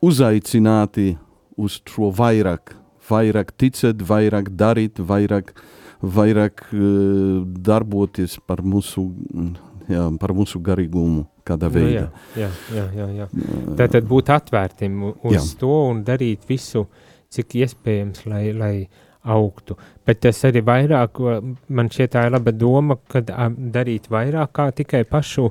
uzaicināti 0.07 1.15
uz 1.61 1.81
šo 1.89 2.13
vairāk 2.15 2.77
vairāk 3.11 3.55
ticēt, 3.59 4.05
vairāk 4.07 4.53
darīt, 4.59 5.01
vairāk, 5.03 5.55
vairāk 6.01 6.65
uh, 6.71 7.43
darboties 7.71 8.39
par 8.47 8.63
mūsu, 8.63 9.09
jā, 9.91 10.07
par 10.21 10.35
mūsu 10.37 10.63
garīgumu 10.65 11.27
kādā 11.51 11.71
nu 11.71 11.77
veidā. 11.77 12.07
Nu, 12.07 12.43
jā, 12.43 12.51
jā, 12.77 12.87
jā, 12.97 13.09
jā. 13.21 13.29
Tā 13.79 13.89
tad 13.97 14.09
būt 14.11 14.33
atvērtiem 14.35 14.99
uz 15.11 15.37
jā. 15.37 15.45
to 15.61 15.73
un 15.91 16.05
darīt 16.07 16.47
visu, 16.49 16.87
cik 17.31 17.59
iespējams, 17.63 18.25
lai, 18.31 18.45
lai 18.57 18.75
augtu. 19.31 19.77
Bet 20.07 20.23
tas 20.25 20.39
arī 20.49 20.63
vairāk, 20.67 21.21
man 21.69 21.91
šķiet 21.93 22.15
tā 22.15 22.25
ir 22.27 22.35
laba 22.35 22.55
doma, 22.57 22.97
kad 23.11 23.29
darīt 23.75 24.09
vairāk 24.11 24.55
kā 24.57 24.71
tikai 24.81 25.05
pašu, 25.09 25.51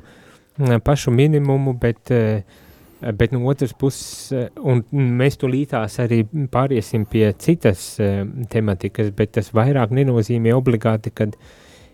pašu 0.84 1.14
minimumu, 1.16 1.76
bet 1.80 2.12
uh, 2.16 2.66
bet 3.14 3.32
no 3.32 3.46
otras 3.48 3.74
puses, 3.74 4.32
eh, 4.32 4.50
un 4.60 4.84
mēs 4.92 5.40
tulītās 5.40 6.00
arī 6.04 6.24
pāriesim 6.52 7.06
pie 7.10 7.32
citas 7.40 7.94
uh, 8.04 8.26
tematikas, 8.52 9.14
bet 9.16 9.38
tas 9.38 9.52
vairāk 9.56 9.94
nenozīmē 9.96 10.54
obligāti, 10.56 11.14
kad 11.16 11.38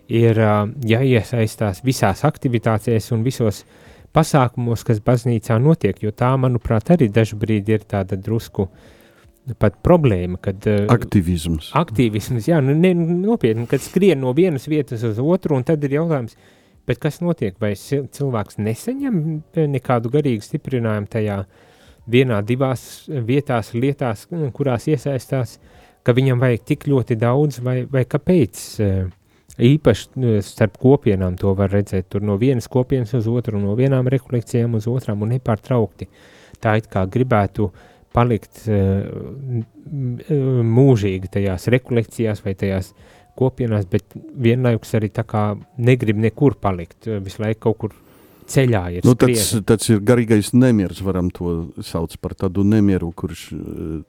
ir 0.10 0.40
uh, 0.42 0.66
jāiesaistās 0.86 1.84
visās 1.86 2.26
aktivitātēs 2.26 3.12
un 3.14 3.26
visos 3.26 3.64
pasākumos, 4.16 4.86
kas 4.88 5.04
baznīcā 5.04 5.60
notiek, 5.62 6.00
jo 6.04 6.14
tā, 6.16 6.32
manuprāt, 6.40 6.94
arī 6.96 7.12
dažbrīd 7.14 7.72
ir 7.76 7.88
tāda 7.88 8.18
drusku 8.20 8.70
pat 9.62 9.78
problēma, 9.86 10.40
kad... 10.42 10.64
Uh, 10.66 10.88
aktivisms. 10.90 11.70
Aktivisms, 11.78 12.48
jā, 12.50 12.64
nu, 12.66 12.74
ne, 12.80 12.96
nopietni, 12.96 13.68
kad 13.70 13.84
skrien 13.84 14.24
no 14.24 14.32
vienas 14.34 14.66
vietas 14.72 15.04
uz 15.06 15.20
otru, 15.22 15.60
un 15.60 15.68
tad 15.68 15.84
ir 15.86 16.00
jautājums, 16.00 16.34
uh, 16.34 16.54
Bet 16.86 17.02
kas 17.02 17.18
notiek? 17.24 17.56
Vai 17.62 17.74
cilvēks 17.76 18.60
nesaņem 18.62 19.22
nekādu 19.74 20.12
garīgu 20.14 20.46
stiprinājumu 20.46 21.10
tajā 21.10 21.40
vienā, 22.12 22.42
divās 22.46 22.84
vietās, 23.10 23.72
lietās, 23.74 24.28
kurās 24.54 24.86
iesaistās, 24.92 25.58
ka 26.06 26.14
viņam 26.14 26.44
vajag 26.44 26.68
tik 26.70 26.86
ļoti 26.92 27.18
daudz, 27.18 27.60
vai, 27.66 27.80
vai 27.90 28.06
kāpēc? 28.06 28.62
Īpaši 29.56 30.08
nu, 30.20 30.38
starp 30.44 30.78
kopienām 30.82 31.38
to 31.40 31.54
var 31.56 31.72
redzēt, 31.72 32.10
tur 32.12 32.26
no 32.26 32.36
vienas 32.42 32.68
kopienas 32.72 33.14
uz 33.16 33.28
otru, 33.32 33.60
no 33.62 33.76
vienām 33.80 34.10
rekolekcijām 34.12 34.76
uz 34.76 34.90
otrām 34.92 35.24
un 35.24 35.32
nepārtraukti. 35.36 36.10
Tā 36.60 36.78
it 36.82 36.90
kā 36.92 37.06
gribētu 37.12 37.70
palikt 38.16 38.66
uh, 38.68 39.64
mūžīgi 40.76 41.32
tajās 41.32 41.68
rekolekcijās 41.72 42.44
vai 42.44 42.56
tajās 42.60 42.92
uh, 42.92 43.16
kopienās, 43.36 43.86
bet 43.92 44.16
vienlaikus 44.16 44.96
arī 44.98 45.12
tā 45.14 45.26
kā 45.28 45.46
negrib 45.78 46.20
nekur 46.22 46.58
palikt, 46.62 47.08
visu 47.24 47.44
laiku 47.44 47.62
kaut 47.68 47.80
kur 47.84 47.96
ceļā 48.52 48.84
ir. 48.98 49.08
Nu, 49.08 49.16
tāds, 49.20 49.50
tāds 49.68 49.92
ir 49.92 50.02
garīgais 50.06 50.54
nemieris, 50.56 51.02
varam 51.06 51.32
to 51.34 51.58
sauc 51.84 52.16
par 52.22 52.36
tādu 52.46 52.66
nemieru, 52.68 53.12
kurš 53.18 53.48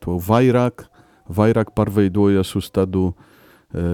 to 0.02 0.18
vairāk, 0.28 0.86
vairāk 1.26 1.72
pārveidojas 1.76 2.54
uz 2.58 2.70
tādu, 2.74 3.08
e, 3.74 3.86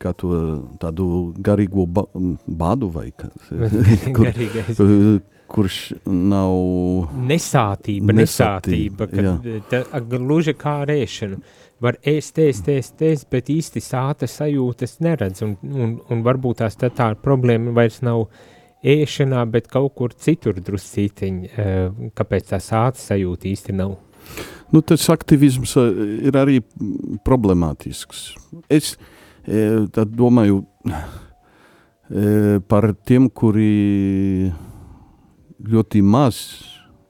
kā 0.00 0.12
to 0.18 0.32
tādu 0.82 1.32
garīgo 1.38 1.86
ba 1.86 2.06
bādu 2.46 2.90
vai 2.94 3.08
kā, 3.16 3.30
kur, 4.16 4.30
kurš 5.50 5.78
nav... 6.06 6.56
Nesātība, 7.28 8.16
nesātība, 8.16 9.06
nesātība 9.08 9.08
kad, 9.12 9.70
tā, 9.70 10.02
gluži 10.16 10.56
kā 10.58 10.80
rēšana 10.88 11.40
var 11.82 11.98
ēst, 12.06 12.40
ēst, 12.40 12.68
ēst, 12.72 13.02
ēst, 13.04 13.28
bet 13.32 13.50
īsti 13.52 13.82
sāta 13.84 14.28
sajūtas 14.30 14.98
neredz, 15.04 15.42
un, 15.44 15.56
un, 15.68 15.96
un 16.10 16.22
varbūt 16.26 16.62
tās 16.62 16.78
tā, 16.80 16.90
tā 16.94 17.10
problēma 17.20 17.74
vairs 17.76 18.00
nav 18.06 18.26
ēšanā, 18.86 19.42
bet 19.52 19.68
kaut 19.72 19.94
kur 19.98 20.14
citur 20.14 20.60
druscītiņ, 20.64 21.42
uh, 21.46 22.10
kāpēc 22.16 22.52
tā 22.52 22.60
sāta 22.62 23.02
sajūta 23.02 23.50
īsti 23.52 23.76
nav. 23.76 23.96
Nu, 24.74 24.82
tas 24.82 25.04
aktivisms 25.12 25.76
ir 25.78 26.36
arī 26.38 26.58
problemātisks. 27.26 28.32
Es 28.72 28.96
tad 29.46 30.14
domāju 30.18 30.64
par 32.68 32.90
tiem, 33.06 33.28
kuri 33.30 34.52
ļoti 35.66 36.02
maz 36.06 36.40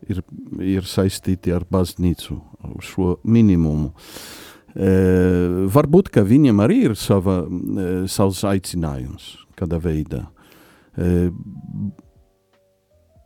ir, 0.08 0.22
ir 0.62 0.86
saistīti 0.88 1.52
ar 1.52 1.66
baznīcu, 1.68 2.38
šo 2.84 3.16
minimumu. 3.24 3.92
Varbūt, 5.72 6.10
ka 6.12 6.24
viņiem 6.26 6.60
arī 6.64 6.82
ir 6.90 6.96
sava, 7.00 7.42
savs 8.12 8.42
aicinājums 8.44 9.30
kādā 9.56 9.80
veidā. 9.80 10.26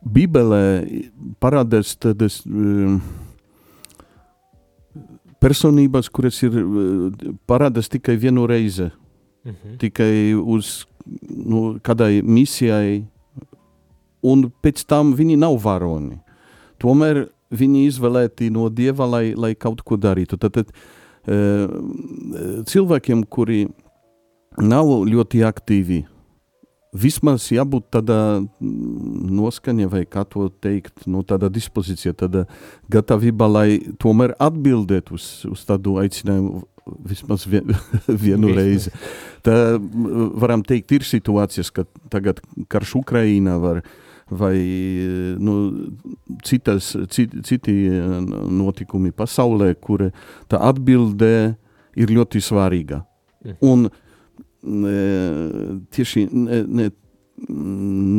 Bībelē 0.01 0.63
parādās 1.43 1.93
tādas 1.99 2.39
personības, 5.41 6.09
kuras 6.13 6.39
ir 6.45 6.55
parādās 7.49 7.91
tikai 7.91 8.15
vienu 8.21 8.47
reizi, 8.49 8.89
mm 9.43 9.51
-hmm. 9.51 9.77
tikai 9.77 10.33
uz 10.33 10.85
nu, 11.29 11.79
kādai 11.81 12.21
misijai, 12.21 13.05
un 14.21 14.51
pēc 14.63 14.85
tam 14.85 15.13
viņi 15.17 15.37
nav 15.37 15.57
varoni. 15.63 16.19
Tomēr 16.81 17.27
viņi 17.51 17.85
izvēlēti 17.89 18.49
no 18.53 18.69
Dieva, 18.69 19.05
lai, 19.05 19.33
lai 19.35 19.55
kaut 19.55 19.81
ko 19.81 19.97
darītu. 19.97 20.37
Tad, 20.37 20.53
tad 20.53 20.71
uh, 20.71 22.63
cilvēkiem, 22.65 23.25
kuri 23.29 23.67
nav 24.57 24.85
ļoti 25.07 25.43
aktīvi, 25.47 26.05
vismaz 26.91 27.47
jābūt 27.53 27.87
tādā 27.95 28.41
noskaņa, 28.59 29.87
vai 29.91 30.03
kā 30.05 30.25
to 30.27 30.49
teikt, 30.63 31.05
no 31.07 31.23
tāda 31.23 31.49
dispozīcija, 31.53 32.13
tāda 32.23 32.45
gatavība, 32.91 33.47
lai 33.47 33.79
tomēr 34.01 34.35
atbildētu 34.39 35.15
uz, 35.15 35.29
uz 35.47 35.63
tādu 35.67 35.97
aicinājumu 36.01 36.65
vismaz 37.07 37.47
vien, 37.49 37.73
vienu 38.25 38.53
reizi. 38.55 38.93
Tā 39.45 39.55
varam 40.41 40.63
teikt, 40.67 40.93
ir 40.97 41.07
situācijas, 41.07 41.71
ka 41.73 41.85
tagad 42.13 42.41
karš 42.71 42.95
Ukraīnā 43.01 43.57
var 43.61 43.81
vai 44.31 44.55
nu, 45.43 45.55
citas, 46.47 46.93
cit, 47.11 47.33
citi 47.43 47.73
notikumi 48.47 49.11
pasaulē, 49.11 49.73
kur 49.75 50.07
tā 50.47 50.61
atbilde 50.69 51.57
ir 51.99 52.13
ļoti 52.15 52.39
svarīga. 52.39 53.01
Mhm. 53.43 53.57
Un 53.67 53.89
tieši 54.61 56.27
ne, 56.31 56.61
ne, 56.63 56.89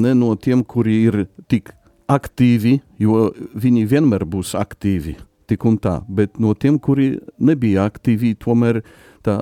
ne 0.02 0.14
no 0.18 0.34
tiem, 0.36 0.64
kuri 0.66 0.96
ir 1.06 1.20
tik 1.48 1.70
aktīvi, 2.10 2.80
jo 3.00 3.28
viņi 3.54 3.86
vienmēr 3.88 4.26
būs 4.28 4.56
aktīvi, 4.58 5.16
tik 5.52 5.68
un 5.68 5.78
tā, 5.80 6.00
bet 6.08 6.40
no 6.42 6.56
tiem, 6.58 6.80
kuri 6.82 7.12
nebija 7.38 7.86
aktīvi, 7.92 8.34
tomēr 8.40 8.82
tā 9.22 9.38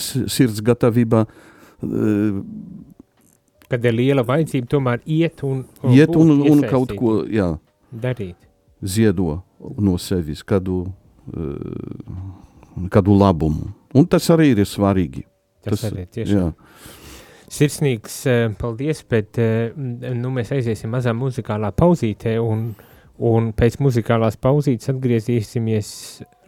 sirds 0.00 0.64
gatavība 0.66 1.26
kad 3.70 3.86
ir 3.86 3.94
liela 3.94 4.24
vajadzība, 4.26 4.68
tomēr 4.70 5.02
iet 5.06 5.44
un, 5.46 5.62
un, 5.84 5.92
iet 5.94 6.16
un, 6.18 6.32
un, 6.34 6.46
un 6.50 6.62
kaut 6.68 6.94
ko 6.98 7.20
jā, 7.30 7.52
darīt. 7.90 8.38
Ziedo 8.80 9.36
no 9.78 9.96
sevis 10.00 10.42
kādu, 10.46 10.82
uh, 11.30 12.88
kādu 12.90 13.14
labumu. 13.20 13.70
Un 13.94 14.08
tas 14.10 14.26
arī 14.32 14.50
ir 14.54 14.64
svarīgi. 14.66 15.26
Tas, 15.60 15.76
tas 15.76 15.90
arī 15.90 16.06
tiešām. 16.16 16.54
Sirsnīgs 17.50 18.16
uh, 18.30 18.42
paldies, 18.58 19.02
bet 19.10 19.38
uh, 19.42 19.70
nu, 19.76 20.32
mēs 20.34 20.54
aiziesim 20.56 20.90
mazā 20.94 21.14
muzikālā 21.14 21.70
pauzītē 21.76 22.38
un, 22.42 22.70
un 23.20 23.50
pēc 23.56 23.78
muzikālās 23.84 24.38
pauzītes 24.40 24.90
atgriezīsimies, 24.92 25.90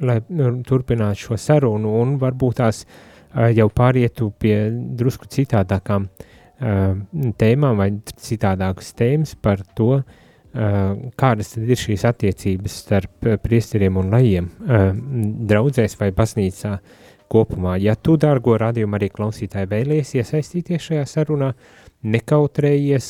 lai 0.06 0.20
nu, 0.32 0.54
turpinātu 0.66 1.26
šo 1.26 1.38
sarunu 1.40 1.92
un 2.00 2.16
varbūt 2.22 2.60
tās 2.62 2.84
uh, 2.86 3.48
jau 3.52 3.68
pārietu 3.72 4.30
pie 4.40 4.56
drusku 4.98 5.28
citādākām 5.30 6.08
uh, 6.08 6.96
tēmām 7.38 7.80
vai 7.80 7.90
citādākas 8.16 8.92
tēmas 8.98 9.36
par 9.36 9.64
to, 9.76 10.00
uh, 10.00 10.18
kādas 10.52 11.54
tad 11.54 11.68
ir 11.68 11.80
šīs 11.80 12.04
attiecības 12.08 12.80
starp 12.84 13.30
priesteriem 13.40 13.96
un 13.96 14.10
lajiem 14.12 14.50
draudzēs 15.48 15.96
vai 16.00 16.10
baznīcā 16.12 16.74
kopumā. 17.32 17.78
Ja 17.80 17.94
tu, 17.96 18.18
dārgo 18.20 18.58
radījumu 18.60 18.98
arī 18.98 19.08
klausītāji, 19.14 19.70
vēlies 19.70 20.12
iesaistīties 20.18 20.90
šajā 20.90 21.06
sarunā, 21.08 21.52
nekautrējies 22.02 23.08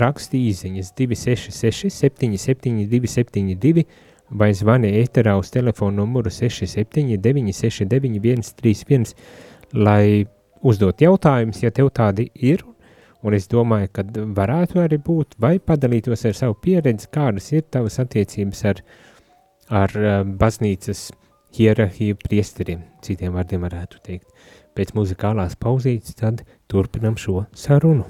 raksti 0.00 0.40
īziņas 0.50 0.92
266 0.98 1.92
772 1.92 3.10
72 3.16 3.84
vai 4.30 4.52
zvani 4.56 4.90
ēterā 5.00 5.36
uz 5.38 5.50
telefonu 5.54 6.02
numuru 6.02 6.30
679 6.32 7.52
691 7.56 8.44
131, 8.44 9.14
lai 9.74 10.26
uzdot 10.64 11.02
jautājumus, 11.04 11.62
ja 11.62 11.72
tev 11.74 11.90
tādi 11.94 12.28
ir, 12.34 12.64
un 13.24 13.36
es 13.36 13.48
domāju, 13.48 13.90
ka 13.92 14.04
varētu 14.36 14.80
arī 14.82 14.98
būt, 15.04 15.36
vai 15.40 15.56
padalītos 15.58 16.24
ar 16.28 16.36
savu 16.38 16.56
pieredzi, 16.60 17.10
kādas 17.12 17.50
ir 17.52 17.64
tavas 17.70 18.00
attiecības 18.02 18.64
ar, 18.72 18.82
ar 19.84 19.96
uh, 20.00 20.16
baznīcas 20.24 21.10
hierarhiju 21.54 22.18
priesteriem, 22.24 22.82
citiem 23.04 23.36
vārdiem 23.36 23.64
varētu 23.64 24.02
teikt. 24.04 24.28
Pēc 24.74 24.90
muzikālās 24.96 25.54
pauzītes 25.60 26.18
tad 26.18 26.42
turpinam 26.68 27.16
šo 27.20 27.44
sarunu. 27.54 28.08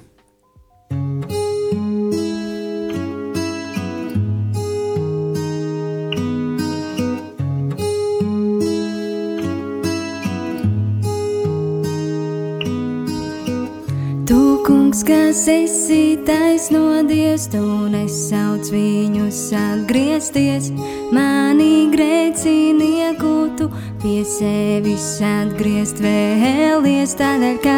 Kas 15.05 15.47
esi 15.47 16.17
taisno 16.25 17.03
Dievs, 17.05 17.45
tu 17.53 17.61
nesauc 17.91 18.69
viņus 18.73 19.39
atgriezties, 19.53 20.71
mani 21.13 21.91
grēcinieku 21.93 23.33
tu 23.59 23.69
pie 24.01 24.23
sevis 24.25 25.05
atgriezt 25.21 26.01
vēlies, 26.01 27.13
tādēļ, 27.19 27.57
ka 27.61 27.77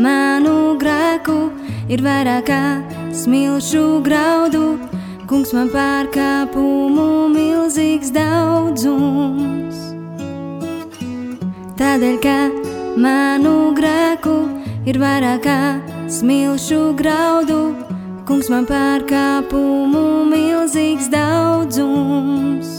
manu 0.00 0.74
grēku 0.80 1.36
ir 1.92 2.04
vairāk 2.06 2.48
kā 2.48 2.62
smilšu 3.12 4.00
graudu, 4.06 4.78
kungs 5.28 5.52
man 5.56 5.68
pārkāpumu 5.74 7.28
milzīgs 7.34 8.14
daudzums. 8.14 9.80
Tādēļ, 11.76 12.20
ka 12.24 12.38
manu 12.96 13.74
grēku 13.76 14.38
ir 14.88 15.02
vairāk 15.02 15.44
kā 15.44 15.83
smilšu 16.08 16.94
graudu, 16.98 17.74
kungs 18.28 18.50
man 18.52 18.66
pārkāpumu 18.68 20.24
milzīgs 20.28 21.08
daudzums. 21.12 22.72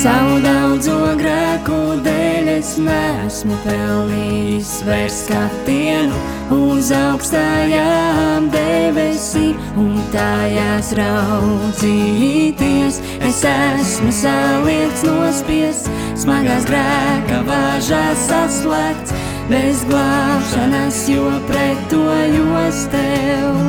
Savu 0.00 0.38
daudzo 0.40 0.98
grēku 1.20 1.80
dēļ 2.06 2.52
es 2.54 2.76
neesmu 2.80 3.58
pelnījis 3.66 4.78
vairs 4.88 5.24
skatienu 5.26 6.39
uz 6.54 6.90
augstajām 6.94 8.48
debesīm 8.52 9.58
un 9.78 9.98
tajās 10.14 10.92
raudzīties. 10.98 13.00
Es 13.26 13.42
esmu 13.46 14.12
saliekts 14.14 15.04
nospies, 15.06 15.84
smagās 16.18 16.66
grēka 16.68 17.42
vāžās 17.48 18.26
saslēgts, 18.28 19.14
bez 19.50 19.84
glābšanas, 19.90 21.04
jo 21.10 21.26
pretojos 21.50 22.86
tev. 22.94 23.60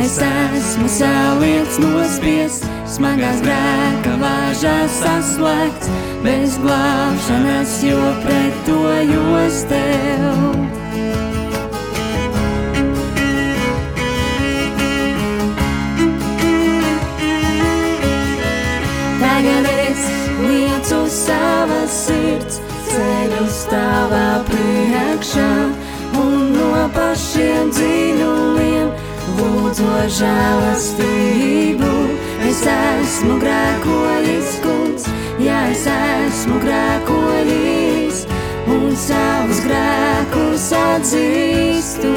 Es 0.00 0.18
esmu 0.24 0.88
saliekts 0.90 1.78
nospies, 1.82 2.62
smagās 2.90 3.38
grēka 3.44 4.16
vāžās 4.18 4.96
saslēgts, 4.98 5.90
bez 6.24 6.56
glābšanas, 6.62 7.74
jo 7.86 8.00
pretojos 8.24 9.60
tev. 9.70 10.40
Tagad 19.20 19.70
es 19.74 20.08
liecu 20.42 21.04
savas 21.14 22.00
sirds, 22.08 22.58
ceļu 22.90 23.46
stāvā 23.60 24.26
priekšā 24.50 25.52
un 26.24 26.50
no 26.56 26.88
pašiem 26.96 27.70
dziļumiem 27.76 28.90
to 29.80 29.86
žēlastību. 30.18 30.49
Atzīstu. 41.00 42.12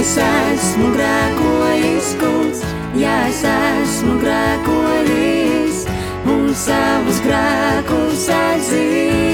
Es 0.00 0.12
esmu 0.24 0.88
grēkojis, 0.94 2.12
kungs, 2.20 2.62
ja 2.96 3.16
es 3.28 3.42
esmu 3.52 4.16
grēkojis 4.22 5.84
un 6.24 6.54
savus 6.66 7.20
grēkus 7.26 8.30
atzīstu. 8.40 9.29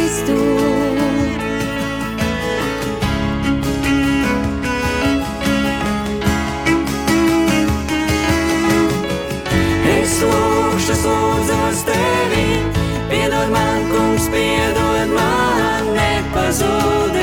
So. 16.59 17.16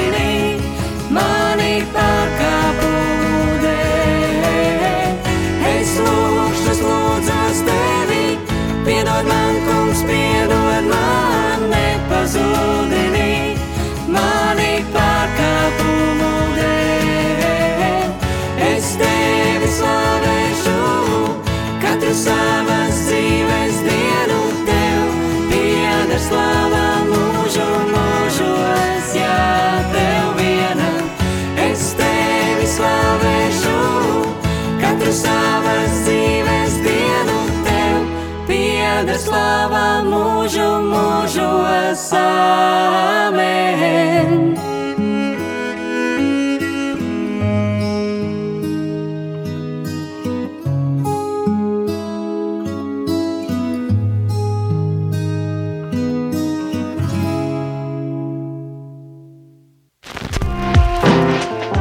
Pieder 39.03 39.19
slava 39.19 39.99
mūžu 40.07 40.79
mūžos, 40.87 42.05
amen. 42.15 43.43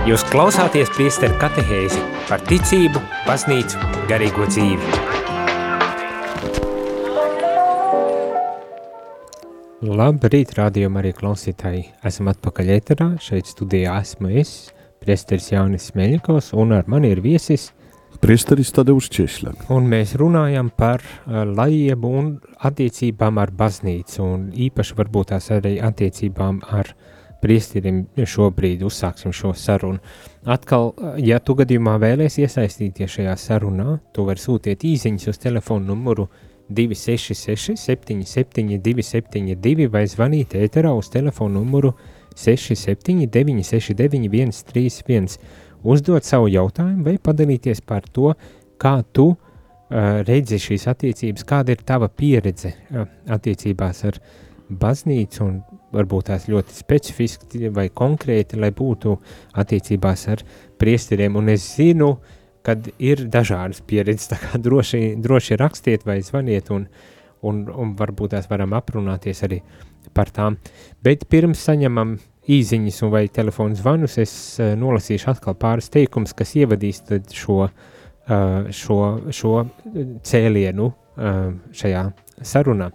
Jūs 0.03 0.27
klausāties 0.29 0.91
priesteru 0.93 1.39
katehēzi 1.39 2.03
par 2.27 2.43
ticību, 2.51 2.99
baznīcu, 3.31 3.79
garīgo 4.11 4.51
dzīvi. 4.51 5.32
Labrīt, 9.83 10.53
rādījumā 10.55 11.01
arī 11.01 11.11
klausītāji. 11.11 11.89
Esam 12.07 12.29
atpakaļ 12.31 12.69
ēterā, 12.77 13.07
šeit 13.19 13.49
studijā 13.51 13.97
esmu 13.99 14.29
es, 14.39 14.71
priesteris 15.03 15.49
Jānis 15.51 15.89
Meļikovs, 15.99 16.53
un 16.55 16.77
ar 16.77 16.87
mani 16.87 17.11
ir 17.11 17.23
viesis, 17.25 17.73
Priesteris 18.23 18.71
Tadeusz 18.71 19.09
Češļak. 19.11 19.65
un 19.75 19.89
mēs 19.91 20.13
runājam 20.15 20.69
par 20.71 21.03
uh, 21.03 21.43
lajiebu 21.43 22.09
un 22.19 22.29
attiecībām 22.63 23.41
ar 23.43 23.51
baznīcu, 23.51 24.23
un 24.23 24.45
īpaši 24.55 24.95
varbūt 24.95 25.33
tās 25.33 25.51
arī 25.51 25.81
attiecībām 25.83 26.61
ar 26.71 26.93
priesteriem 27.43 28.05
šobrīd 28.23 28.85
uzsāksim 28.87 29.35
šo 29.35 29.51
sarunu. 29.59 29.99
Atkal, 30.47 30.93
uh, 30.95 31.19
ja 31.19 31.41
tu 31.41 31.59
gadījumā 31.59 31.97
vēlies 31.99 32.39
iesaistīties 32.39 33.19
šajā 33.19 33.35
sarunā, 33.35 33.99
tu 34.15 34.29
vari 34.31 34.39
sūtiet 34.39 34.87
īziņas 34.87 35.33
uz 35.35 35.43
telefonu 35.43 35.91
numuru 35.91 36.29
266 36.69 37.77
77 37.81 38.79
272 38.83 39.89
vai 39.93 40.05
zvanīt 40.11 40.57
ēterā 40.59 40.93
uz 40.97 41.11
telefonu 41.13 41.63
numuru 41.63 41.93
67 42.37 43.27
969 43.27 44.53
131 44.63 45.39
uzdot 45.83 46.25
savu 46.25 46.49
jautājumu 46.53 47.07
vai 47.07 47.19
padalīties 47.19 47.83
par 47.87 48.07
to, 48.13 48.33
kā 48.81 49.01
tu 49.13 49.33
uh, 49.33 50.23
redzi 50.27 50.61
šīs 50.63 50.87
attiecības, 50.91 51.47
kāda 51.49 51.75
ir 51.75 51.85
tava 51.87 52.09
pieredze 52.09 52.73
uh, 52.73 53.07
attiecībās 53.35 54.05
ar 54.09 54.21
baznīcu 54.73 55.45
un 55.45 55.59
varbūt 55.93 56.31
tās 56.31 56.47
ļoti 56.49 56.77
specifiski 56.77 57.73
vai 57.75 57.89
konkrēti, 57.93 58.57
lai 58.61 58.71
būtu 58.73 59.17
attiecībās 59.61 60.29
ar 60.33 60.45
priesteriem. 60.81 61.37
Un 61.37 61.53
es 61.53 61.67
zinu, 61.77 62.15
kad 62.67 62.89
ir 63.03 63.25
dažādas 63.33 63.83
pieredzes, 63.87 64.31
tā 64.31 64.39
kā 64.41 64.61
droši, 64.63 65.15
droši 65.23 65.59
rakstiet 65.61 66.07
vai 66.07 66.21
zvaniet 66.25 66.71
un, 66.75 66.87
un, 67.43 67.65
un 67.69 67.95
varbūt 67.99 68.37
tās 68.37 68.49
varam 68.51 68.75
aprunāties 68.79 69.43
arī 69.47 69.63
par 70.15 70.31
tām. 70.35 70.59
Bet 71.03 71.27
pirms 71.31 71.63
saņemam 71.67 72.17
īziņas 72.51 73.03
un 73.07 73.13
vai 73.13 73.27
telefonu 73.31 73.79
zvanus, 73.79 74.19
es 74.19 74.35
uh, 74.59 74.73
nolasīšu 74.79 75.31
atkal 75.35 75.57
pāris 75.59 75.91
teikums, 75.95 76.35
kas 76.35 76.57
ievadīs 76.59 77.03
šo, 77.35 77.69
uh, 77.69 78.73
šo, 78.75 78.99
šo 79.31 79.55
cēlienu 80.27 80.91
uh, 80.91 81.53
šajā 81.77 82.09
sarunā. 82.43 82.91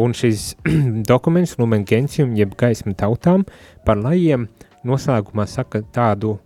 Un 0.00 0.16
šis 0.16 0.54
dokuments, 1.12 1.58
Lumen 1.60 1.84
Gentium, 1.88 2.34
jeb 2.38 2.56
gaisma 2.58 2.96
tautām, 2.96 3.44
par 3.84 4.00
lajiem 4.00 4.48
noslēgumā 4.86 5.46
saka 5.50 5.82
tādu 5.92 6.36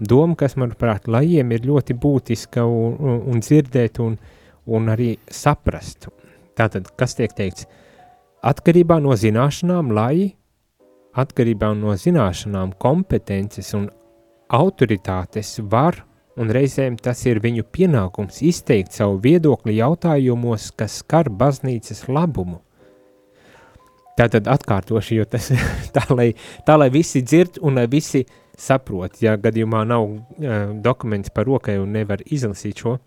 domu, 0.00 0.36
kas, 0.38 0.56
manuprāt, 0.60 1.08
lajiem 1.08 1.52
ir 1.54 1.68
ļoti 1.68 1.96
būtiska 2.00 2.64
un, 2.64 2.96
un, 2.98 3.22
un 3.30 3.44
dzirdēt 3.44 4.00
un, 4.02 4.16
un 4.66 4.90
arī 4.92 5.14
saprast. 5.30 6.08
Tātad, 6.58 6.90
kas 6.98 7.16
tiek 7.18 7.32
teikts? 7.36 7.68
Atkarībā 8.44 8.98
no 9.04 9.14
zināšanām, 9.16 9.92
lai 9.92 10.34
atkarībā 11.20 11.72
no 11.76 11.96
zināšanām, 11.98 12.74
kompetences 12.80 13.74
un 13.76 13.88
autoritātes 14.50 15.58
var 15.70 16.00
un 16.40 16.50
reizēm 16.54 16.96
tas 17.00 17.20
ir 17.28 17.40
viņu 17.42 17.66
pienākums 17.72 18.40
izteikt 18.46 18.96
savu 18.96 19.18
viedokli 19.22 19.76
jautājumos, 19.78 20.70
kas 20.76 21.00
skar 21.02 21.30
baznīcas 21.30 22.06
labumu. 22.08 22.60
Tātad 24.18 24.48
atkārtoši, 24.52 25.20
jo 25.20 25.26
tas 25.28 25.50
tā, 25.94 26.04
lai, 26.12 26.30
tā, 26.66 26.76
lai 26.80 26.90
visi 26.92 27.22
dzird 27.24 27.60
un 27.64 27.80
lai 27.80 27.86
visi 27.90 28.24
saprot, 28.60 29.18
ja 29.24 29.36
gadījumā 29.40 29.84
nav 29.88 30.06
uh, 30.06 30.76
dokuments 30.84 31.32
par 31.34 31.48
rokai 31.48 31.78
un 31.80 31.94
nevar 31.96 32.22
izlasīt 32.26 32.84
šo, 32.84 32.98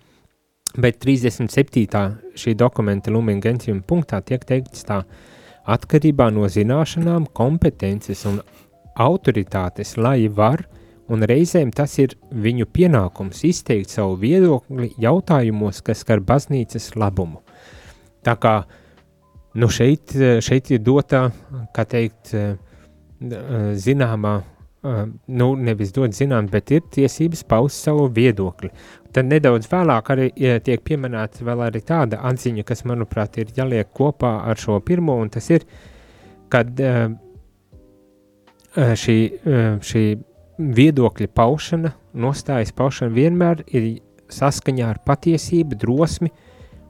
bet 0.77 0.99
37. 1.03 2.03
šī 2.39 2.55
dokumenta 2.57 3.13
Lumen 3.13 3.41
Gentium 3.43 3.83
punktā 3.85 4.21
tiek 4.25 4.45
teikts 4.49 4.85
tā, 4.87 5.03
atkarībā 5.69 6.29
no 6.33 6.47
zināšanām, 6.49 7.29
kompetences 7.35 8.25
un 8.29 8.41
autoritātes, 8.99 9.95
lai 9.97 10.27
var, 10.27 10.65
un 11.11 11.25
reizēm 11.27 11.71
tas 11.75 11.95
ir 12.01 12.15
viņu 12.31 12.67
pienākums 12.73 13.43
izteikt 13.47 13.93
savu 13.93 14.17
viedokli 14.21 14.91
jautājumos, 15.01 15.81
kas 15.85 16.03
skar 16.03 16.23
baznīcas 16.23 16.93
labumu. 16.99 17.41
Tā 18.23 18.35
kā 18.39 18.55
nu 19.59 19.69
šeit, 19.69 20.15
šeit 20.43 20.71
ir 20.71 20.81
dota, 20.83 21.27
kā 21.75 21.85
teikt, 21.89 22.33
zināmā, 23.83 24.39
nu 24.83 25.47
nevis 25.55 25.93
dot 25.95 26.15
zinām, 26.15 26.49
bet 26.51 26.71
ir 26.75 26.83
tiesības 26.91 27.43
paust 27.47 27.85
savu 27.85 28.09
viedokli. 28.11 28.71
Tad 29.13 29.29
nedaudz 29.29 29.69
vēlāk 29.71 30.09
arī 30.11 30.27
tiek 30.65 30.83
pieminēta 30.83 31.45
vēl 31.45 31.67
arī 31.67 31.83
tāda 31.85 32.19
atziņa, 32.27 32.65
kas, 32.67 32.83
manuprāt, 32.89 33.37
ir 33.39 33.53
jāliek 33.55 33.91
kopā 33.95 34.35
ar 34.49 34.59
šo 34.59 34.79
pirmo, 34.83 35.15
un 35.21 35.31
tas 35.31 35.49
ir, 35.53 35.65
kad 36.51 36.81
šī, 38.73 39.17
šī 39.85 40.05
viedokļa 40.57 41.29
paušana, 41.33 41.93
nostājas 42.13 42.73
paušana 42.75 43.13
vienmēr 43.13 43.63
ir 43.73 43.93
saskaņā 44.33 44.89
ar 44.89 44.99
patiesību, 45.05 45.77
drosmi 45.79 46.33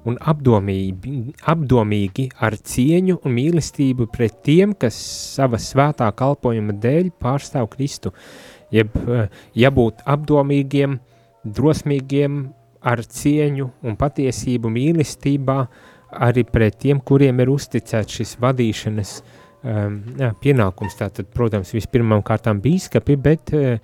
un 0.10 0.18
apdomīgi, 0.20 1.34
apdomīgi 1.50 2.28
ar 2.44 2.58
cieņu 2.58 3.20
un 3.24 3.36
mīlestību 3.38 4.08
pret 4.14 4.42
tiem, 4.46 4.74
kas 4.80 4.98
sava 5.36 5.60
svētā 5.62 6.10
kalpojuma 6.18 6.76
dēļ 6.84 7.14
pārstāv 7.22 7.70
Kristu. 7.74 8.14
Jeb 8.74 8.96
jābūt 9.56 10.04
apdomīgiem, 10.10 10.98
drosmīgiem 11.44 12.44
ar 12.84 13.04
cieņu 13.06 13.70
un 13.84 13.98
patiesību 14.00 14.72
mīlestībā 14.74 15.58
arī 16.14 16.44
pret 16.46 16.78
tiem, 16.84 17.00
kuriem 17.02 17.40
ir 17.42 17.52
uzticēts 17.54 18.20
šis 18.20 18.36
vadīšanas 18.44 19.14
um, 19.22 20.00
pienākums. 20.44 20.98
Tātad, 21.00 21.32
protams, 21.34 21.74
vispirmām 21.74 22.22
kārtām 22.26 22.62
bīskapi, 22.64 23.18
bet 23.24 23.54
uh, 23.58 23.78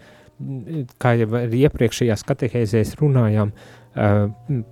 kā 1.02 1.16
jau 1.20 1.44
iepriekšējās 1.64 2.26
katehēzēs 2.28 2.96
runājām, 3.02 3.54
uh, 3.54 3.80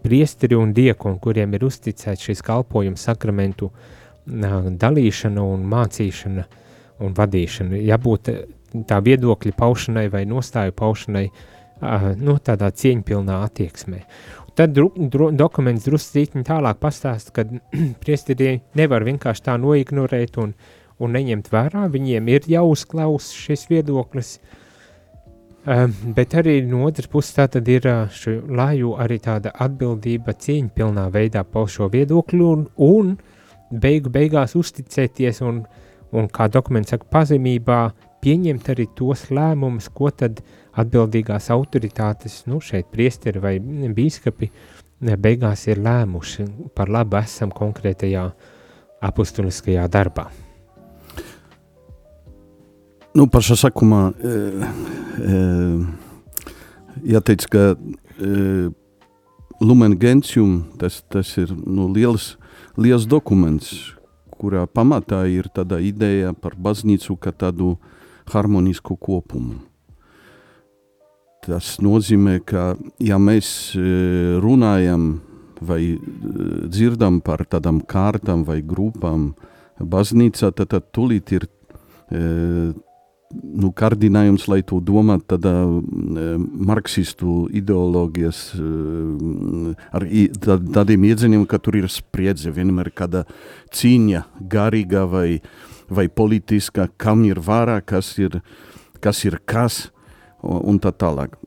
priesteri 0.03 0.55
un 0.55 0.73
diekoni, 0.73 1.19
kuriem 1.19 1.55
ir 1.57 1.65
uzticēts 1.67 2.29
šis 2.29 2.43
kalpojums 2.45 3.03
sakramentu 3.09 3.71
uh, 3.71 3.95
dalīšana 4.27 5.43
un 5.43 5.65
mācīšana 5.71 6.45
un 7.03 7.13
vadīšana. 7.17 7.79
Jābūt 7.87 8.31
tā 8.87 8.99
viedokļa 9.03 9.53
paušanai 9.57 10.07
vai 10.13 10.25
nostāju 10.25 10.75
paušanai 10.75 11.27
uh, 11.27 12.11
nu, 12.19 12.37
tādā 12.43 12.71
cieņpilnā 12.71 13.41
attieksmē. 13.47 14.03
Tad 14.57 14.73
dru, 14.73 14.89
dru, 14.97 15.29
dokuments 15.31 15.85
drusku 15.85 16.25
tālāk 16.43 16.79
pastāsta, 16.81 17.31
ka 17.31 17.45
priesteri 18.03 18.61
nevar 18.75 19.05
vienkārši 19.05 19.45
tā 19.49 19.57
noignorēt 19.61 20.37
un, 20.41 20.55
un 20.99 21.13
neņemt 21.13 21.51
vērā. 21.53 21.87
Viņiem 21.93 22.27
ir 22.33 22.49
jāuzklaus 22.49 23.31
šis 23.37 23.67
viedoklis, 23.69 24.39
um, 24.39 24.63
bet 25.67 26.35
arī 26.39 26.61
no 26.63 26.85
otras 26.87 27.09
puses 27.11 27.35
tā 27.35 27.47
tad 27.51 27.67
ir 27.67 27.87
šo 28.15 28.37
laju 28.55 28.93
arī 29.03 29.17
tāda 29.19 29.51
atbildība 29.65 30.37
cieņpilnā 30.39 31.09
veidā 31.11 31.43
paust 31.43 31.75
šo 31.75 31.89
viedokli 31.91 32.39
un, 32.39 32.63
un 32.77 33.17
beigu 33.71 34.09
beigās 34.13 34.55
uzticēties 34.55 35.41
un, 35.43 35.65
un 36.15 36.31
kā 36.31 36.47
dokuments 36.47 36.95
saka, 36.95 37.09
pazemībā 37.11 37.81
pieņemt 38.23 38.71
arī 38.71 38.87
tos 38.95 39.27
lēmumus, 39.27 39.91
ko 39.91 40.09
tad 40.09 40.39
atbildīgās 40.79 41.51
autoritātes, 41.51 42.45
nu 42.47 42.61
šeit 42.63 42.87
priesteri 42.93 43.43
vai 43.43 43.57
bīskapi, 43.59 44.51
beigās 45.19 45.67
ir 45.67 45.83
lēmuši 45.83 46.47
par 46.75 46.89
labu 46.89 47.19
esam 47.19 47.51
konkrētajā 47.51 48.27
apustuliskajā 49.07 49.87
darbā. 49.91 50.29
Nu, 53.17 53.25
pašā 53.25 53.55
sākumā 53.57 54.11
e, 54.13 54.31
e, 55.25 55.37
jāteic, 57.15 57.47
ka 57.49 57.63
e, 57.73 58.67
Lumen 59.63 59.95
Gentium 59.97 60.59
tas, 60.77 60.99
tas 61.09 61.31
ir 61.41 61.55
nu, 61.55 61.87
liels, 61.95 62.35
liels 62.77 63.07
dokuments, 63.09 63.71
kurā 64.37 64.67
pamatā 64.69 65.23
ir 65.33 65.49
tāda 65.49 65.81
ideja 65.81 66.35
par 66.37 66.59
baznīcu 66.61 67.17
kā 67.17 67.33
tādu 67.33 67.73
harmonisku 68.29 68.99
kopumu. 69.01 69.63
Tas 71.47 71.77
nozīmē, 71.81 72.37
ka 72.45 72.75
ja 73.01 73.17
mēs 73.17 73.49
runājam 74.43 75.15
vai 75.65 75.95
dzirdam 76.69 77.23
par 77.25 77.47
tādām 77.49 77.81
kārtām 77.81 78.45
vai 78.45 78.59
grupām 78.61 79.31
baznīcā, 79.81 80.51
tad, 80.51 80.75
tad 80.75 80.91
tulīt 80.93 81.33
ir 81.33 81.47
nu, 83.33 83.71
kārdinājums, 83.75 84.47
lai 84.51 84.61
to 84.67 84.79
domātu 84.83 85.35
tādā 85.35 85.53
marksistu 86.69 87.47
ideoloģijas, 87.55 88.41
ar 89.91 90.07
tā, 90.43 90.57
tādiem 90.79 91.07
iedziniem, 91.09 91.45
ka 91.49 91.59
tur 91.59 91.79
ir 91.81 91.89
spriedze, 91.91 92.53
vienmēr 92.55 92.91
kāda 92.95 93.25
cīņa 93.75 94.23
garīga 94.39 95.05
vai, 95.11 95.41
vai 95.89 96.07
politiska, 96.07 96.89
kam 96.97 97.25
ir 97.27 97.43
vārā, 97.43 97.81
kas 97.85 98.15
ir 98.21 98.41
kas, 99.01 99.23
ir 99.25 99.39
kas 99.45 99.87
un 100.41 100.79
tā 100.81 100.93
tālāk. 100.93 101.37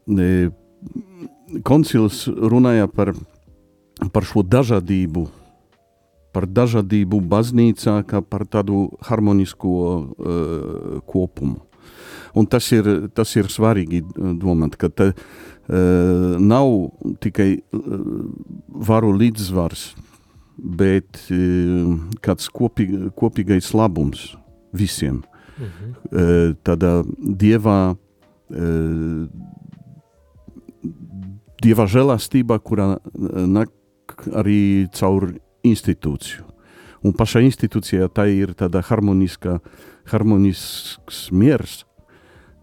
Koncils 1.66 2.24
runāja 2.28 2.86
par, 2.90 3.14
par 4.14 4.26
šo 4.26 4.44
dažādību, 4.46 5.26
par 6.34 6.46
dažādību 6.46 7.20
baznīcā, 7.30 7.96
kā 8.06 8.22
par 8.22 8.46
tādu 8.46 8.86
harmonisko 9.08 9.74
uh, 9.80 11.00
kopumu. 11.10 11.69
Un 12.34 12.46
tas 12.46 12.66
ir, 12.74 12.86
tas 13.14 13.32
ir 13.36 13.50
svarīgi 13.50 14.02
eh, 14.02 14.34
domāt, 14.40 14.76
ka 14.80 14.90
te, 14.90 15.10
uh, 15.10 16.36
nav 16.38 16.70
tikai 17.22 17.50
uh, 17.58 18.04
varu 18.90 19.12
līdzsvars, 19.18 19.84
bet 20.56 21.24
uh, 21.32 21.96
kāds 22.22 22.50
kopī, 22.54 22.88
kopīgais 23.18 23.72
labums 23.74 24.30
visiem. 24.76 25.22
Mhm. 25.60 25.90
Uh, 26.10 26.54
tādā 26.64 27.00
dievā, 27.18 27.80
uh, 27.94 29.26
dieva 31.60 31.84
žēlastībā, 31.90 32.56
kurā 32.64 32.94
nāk 33.14 33.74
arī 34.32 34.88
caur 34.96 35.32
institūciju. 35.66 36.46
Un 37.04 37.14
pašā 37.16 37.40
institūcijā 37.46 38.10
tā 38.12 38.26
ir 38.28 38.52
tāda 38.56 38.82
harmoniska, 38.84 39.58
harmonisks 40.12 41.28
miers, 41.32 41.84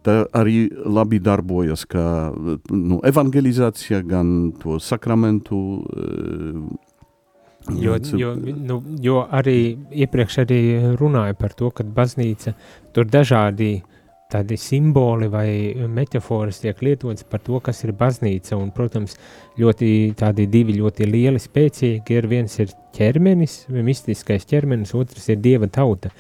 arī 0.06 0.70
labi 0.86 1.20
darbojas, 1.20 1.86
kā 1.90 2.32
nu, 2.72 3.00
evangelizācija, 3.04 4.02
gan 4.08 4.52
to 4.62 4.80
sakramentu. 4.80 5.84
Eh, 5.98 7.76
jo, 7.82 7.98
jo, 8.16 8.36
nu, 8.36 8.82
jo 9.02 9.28
arī 9.32 9.78
iepriekš 9.92 10.38
arī 10.46 10.62
runāja 11.00 11.34
par 11.36 11.54
to, 11.54 11.72
ka 11.72 11.84
baznīca 11.84 12.54
tur 12.94 13.06
dažādi 13.06 13.84
tādi 14.32 14.58
simboli 14.60 15.30
vai 15.32 15.48
metafāras 15.88 16.60
tiek 16.60 16.82
lietotas 16.84 17.24
par 17.24 17.40
to, 17.40 17.60
kas 17.64 17.84
ir 17.86 17.94
baznīca. 17.96 18.58
Un, 18.60 18.72
protams, 18.76 19.16
ļoti 19.60 20.14
tādi 20.20 20.48
divi 20.52 20.76
ļoti 20.80 21.08
lieli, 21.08 21.40
spēcīgi 21.40 22.18
ir 22.18 22.28
viens 22.28 22.60
ir 22.60 22.74
ķermenis, 22.98 23.66
mistiskais 23.72 24.46
ķermenis, 24.50 24.94
otrs 24.96 25.30
ir 25.32 25.40
dieva 25.40 25.68
tauta. 25.72 26.12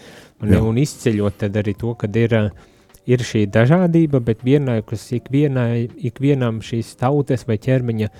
Un, 0.41 0.55
un 0.69 0.79
izceļot 0.79 1.43
tad 1.43 1.59
arī 1.59 1.73
to, 1.75 1.95
kad 1.99 2.15
ir 2.15 2.35
uh, 2.37 2.49
ir 3.07 3.23
šī 3.23 3.45
dažādība, 3.51 4.21
bet 4.23 4.43
vienlaikus 4.45 5.07
ikvienai, 5.17 5.87
ikvienam 6.09 6.59
šīs 6.65 6.95
tautas 6.99 7.47
vai 7.47 7.57
ķermeņa 7.63 8.11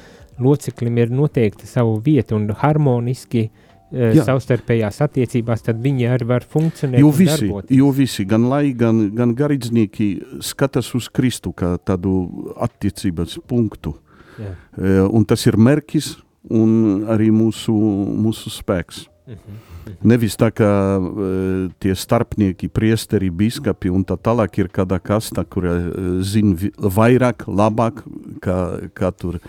loceklim 0.44 1.00
ir 1.02 1.14
noteikta 1.14 1.68
savu 1.68 1.98
vietu 2.06 2.38
un 2.38 2.52
harmoniski 2.62 3.48
uh, 3.48 4.18
savstarpējās 4.28 5.02
attiecībās, 5.06 5.66
tad 5.66 5.82
viņi 5.84 6.10
arī 6.14 6.30
var 6.30 6.46
funkcionēt. 6.48 7.02
Jo 7.02 7.12
visi, 7.16 7.48
darboties. 7.48 7.78
jo 7.80 7.92
visi 7.96 8.28
gan 8.30 8.48
lai, 8.52 8.72
gan, 8.78 9.08
gan 9.18 9.34
garīdznieki 9.38 10.10
skatās 10.46 10.94
uz 10.98 11.10
Kristu 11.10 11.54
kā 11.58 11.76
tādu 11.84 12.54
attiecības 12.56 13.40
punktu. 13.50 13.98
Jā. 14.38 14.54
Uh, 14.78 15.04
un 15.10 15.26
tas 15.28 15.44
ir 15.50 15.58
merkis 15.58 16.14
un 16.54 17.08
arī 17.12 17.32
mūsu, 17.34 17.74
mūsu 17.74 18.54
spēks. 18.54 19.08
Uh 19.28 19.34
mhm. 19.34 19.42
-huh. 19.42 19.77
Nevis 20.08 20.38
tā 20.40 20.50
kā 20.56 20.72
uh, 20.98 21.68
tie 21.82 21.96
starpnieki, 21.98 22.70
priesteri, 22.74 23.30
biskapi 23.34 23.92
un 23.94 24.06
tā 24.08 24.18
tālāk 24.20 24.60
ir 24.62 24.72
kāda 24.74 25.00
kasta, 25.04 25.46
kura 25.46 25.76
uh, 25.78 26.10
zina 26.26 26.72
vairāk, 26.78 27.48
labāk, 27.48 28.04
kā, 28.44 28.58
kā 28.98 29.12
tur 29.16 29.40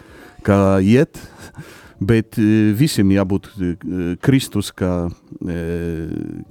kā 0.47 0.79
iet. 0.85 1.21
Bet 1.99 2.39
uh, 2.39 2.71
visiem 2.79 3.11
jābūt 3.17 3.51
Kristus 4.23 4.71
kā, 4.71 5.09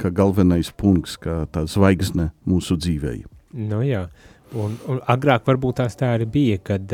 kā 0.02 0.12
galvenais 0.12 0.73
punkts, 0.76 1.15
kā 1.21 1.45
tā 1.52 1.63
zvaigzne 1.69 2.32
mūsu 2.47 2.76
dzīvei. 2.80 3.21
Nu 3.58 3.80
jā, 3.86 4.06
un, 4.54 4.76
un 4.91 5.00
agrāk 5.08 5.47
varbūt 5.47 5.80
tās 5.80 5.95
tā 5.97 6.12
arī 6.17 6.28
bija, 6.30 6.60
kad 6.73 6.91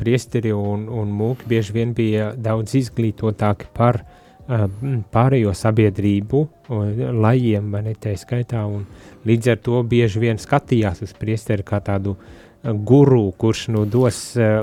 priesteri 0.00 0.50
un, 0.56 0.88
un 0.88 1.12
mūki 1.14 1.46
bieži 1.52 1.76
vien 1.76 1.92
bija 1.94 2.32
daudz 2.34 2.74
izglītotāki 2.80 3.68
par 3.76 4.00
uh, 4.00 4.18
pārējo 5.12 5.52
sabiedrību, 5.54 6.42
lajiem, 7.22 7.68
vai 7.72 7.82
ne 7.86 7.94
tā 7.94 8.14
skaitā, 8.18 8.64
un 8.66 8.86
līdz 9.28 9.52
ar 9.54 9.60
to 9.62 9.82
bieži 9.86 10.22
vien 10.22 10.40
skatījās 10.40 11.02
uz 11.06 11.12
priesteri 11.18 11.62
kā 11.66 11.80
tādu 11.84 12.16
guru, 12.62 13.32
kurš 13.38 13.66
nu 13.74 13.84
dos 13.90 14.36
uh, 14.38 14.62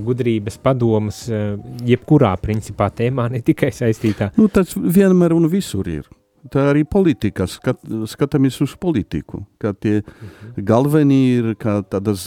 gudrības 0.00 0.56
padomus 0.64 1.24
uh, 1.28 1.58
jebkurā 1.84 2.34
principā 2.40 2.88
tēmā, 2.88 3.28
ne 3.32 3.42
tikai 3.44 3.72
saistītā. 3.74 4.32
Nu, 4.40 4.48
tas 4.48 4.72
vienmēr 4.76 5.36
un 5.36 5.48
visur 5.52 5.88
ir. 5.92 6.08
Tā 6.52 6.66
arī 6.68 6.82
politika, 6.84 7.46
skat, 7.48 7.78
skatāmies 8.10 8.58
uz 8.60 8.74
politiku, 8.76 9.40
kā 9.62 9.72
tie 9.72 10.02
mhm. 10.02 10.60
galvenie 10.68 11.20
ir 11.38 11.50
kā 11.60 11.78
tādas 11.88 12.26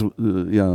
jā, 0.53 0.67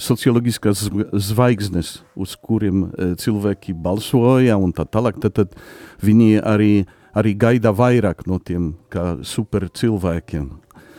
socioloģiskas 0.00 0.86
zvaigznes, 1.28 1.98
uz 2.16 2.34
kuriem 2.40 2.86
cilvēki 3.20 3.76
balsoja 3.76 4.56
un 4.56 4.72
tā 4.76 4.88
tālāk, 4.88 5.20
tad, 5.20 5.36
tad 5.36 5.56
viņi 6.04 6.40
arī, 6.40 6.72
arī 7.12 7.36
gaida 7.36 7.74
vairāk 7.76 8.24
no 8.30 8.40
tiem 8.40 8.72
kā 8.92 9.18
super 9.24 9.68
cilvēkiem. 9.68 10.50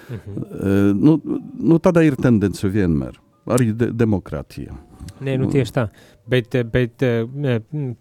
Uh 0.06 0.18
-huh. 0.22 0.94
nu, 0.94 1.22
nu, 1.60 1.80
tāda 1.80 2.04
ir 2.06 2.16
tendence 2.16 2.68
vienmēr, 2.68 3.16
arī 3.48 3.74
de 3.74 3.90
demokrātija. 3.92 4.74
Nē, 5.22 5.38
nu 5.38 5.50
tieši 5.50 5.72
tā, 5.72 5.88
bet, 6.28 6.56
bet 6.72 7.04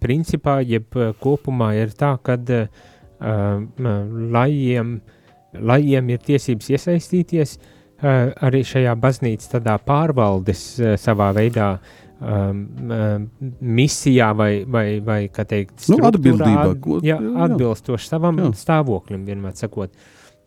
principā, 0.00 0.60
jeb 0.60 0.84
kopumā 1.20 1.74
ir 1.74 1.88
tā, 1.88 2.18
kad 2.22 2.50
uh, 2.50 2.68
lajiem, 4.34 4.96
lajiem 5.54 6.10
ir 6.10 6.18
tiesības 6.26 6.70
iesaistīties 6.74 7.58
arī 8.04 8.64
šajā 8.66 8.94
baznīcas 9.00 9.52
pārvaldes 9.86 10.64
savā 11.00 11.30
veidā 11.36 11.68
um, 12.20 12.64
um, 12.90 13.28
misijā 13.60 14.32
vai, 14.36 14.64
vai, 14.66 15.00
vai 15.00 15.20
kā 15.32 15.46
teikt, 15.48 15.86
Nu, 15.88 16.00
atbildībā, 16.10 16.66
at- 16.74 17.06
jā, 17.06 17.16
atbilstoši 17.46 18.10
savam 18.10 18.42
Jā. 18.42 18.50
stāvoklim, 18.60 19.24
vienmēr 19.24 19.56
sakot. 19.56 19.94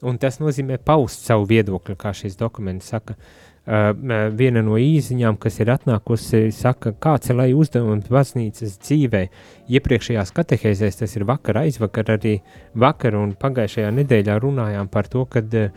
Un 0.05 0.19
tas 0.21 0.37
nozīmē 0.37 0.77
paust 0.85 1.25
savu 1.25 1.47
viedokli, 1.49 1.95
kā 1.97 2.11
šis 2.13 2.35
dokuments 2.37 2.91
saka. 2.93 3.15
Uh, 3.17 3.46
viena 3.67 4.61
no 4.63 4.77
īziņām, 4.79 5.35
kas 5.43 5.59
ir 5.59 5.71
atnākusi, 5.73 6.47
saka, 6.55 6.93
kāds 7.03 7.31
ir 7.31 7.35
lai 7.35 7.49
uzdevums 7.51 8.07
baznīcas 8.07 8.77
dzīvē. 8.79 9.23
Iepriekšējās 9.67 10.31
katehēzēs, 10.35 10.99
tas 11.01 11.15
ir 11.17 11.25
vakar, 11.27 11.59
aizvakar, 11.65 12.13
arī 12.15 12.37
vakar 12.79 13.17
un 13.19 13.33
pagājušajā 13.35 13.91
nedēļā 13.97 14.37
runājām 14.39 14.87
par 14.87 15.09
to, 15.11 15.25
ka 15.27 15.43
uh, 15.43 15.67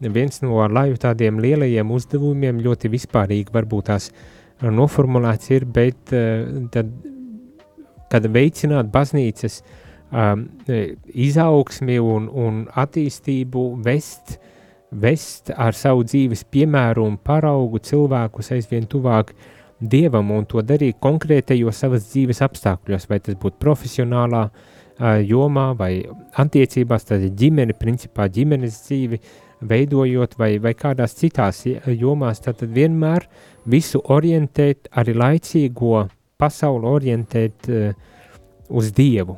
viens 0.00 0.42
no 0.42 0.66
laju 0.66 0.98
tādiem 0.98 1.38
lielajiem 1.42 1.90
uzdevumiem 1.94 2.58
ļoti 2.66 2.90
vispārīgi 2.90 3.54
varbūt 3.54 3.90
tās 3.92 4.10
uh, 4.10 4.70
noformulēts 4.70 5.54
ir, 5.54 5.68
bet 5.70 6.14
uh, 6.16 6.66
tad, 6.74 6.90
kad 8.10 8.26
veicināt 8.26 8.90
baznīcas 8.90 9.62
um, 10.10 10.48
izaugsmi 11.14 11.98
un, 12.02 12.26
un 12.26 12.60
attīstību, 12.74 13.68
vest, 13.86 14.38
vest 15.02 15.52
ar 15.56 15.76
savu 15.76 16.04
dzīves 16.06 16.44
piemēru 16.52 17.04
un 17.06 17.18
paraugu 17.22 17.80
cilvēkus 17.84 18.52
aizvien 18.56 18.86
tuvāk 18.90 19.34
dievam 19.80 20.30
un 20.32 20.46
to 20.48 20.62
darīt 20.64 20.98
konkrētajos 21.04 21.82
savas 21.84 22.08
dzīves 22.10 22.40
apstākļos, 22.46 23.08
vai 23.10 23.20
tas 23.20 23.36
būtu 23.40 23.60
profesionālā 23.60 24.46
jomā 25.28 25.70
vai 25.76 25.90
attiecībās, 26.40 27.04
tad 27.04 27.26
ģimene, 27.36 27.76
principā 27.76 28.30
ģimenes 28.32 28.78
dzīvi 28.86 29.20
veidojot 29.68 30.36
vai, 30.40 30.56
vai 30.60 30.72
kādās 30.76 31.16
citās 31.18 31.64
jomās, 31.66 32.40
tad 32.44 32.64
vienmēr 32.64 33.28
visu 33.68 34.00
orientēt, 34.00 34.88
arī 34.96 35.16
laicīgo 35.16 36.06
pasauli 36.40 36.88
orientēt 36.88 37.68
uh, 37.72 37.92
uz 38.68 38.90
Dievu, 38.92 39.36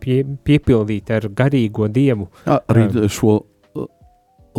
pie, 0.00 0.22
piepildīt 0.44 1.10
ar 1.14 1.28
garīgo 1.36 1.88
Dievu, 1.90 2.28
Arī 2.46 3.08
šo 3.10 3.40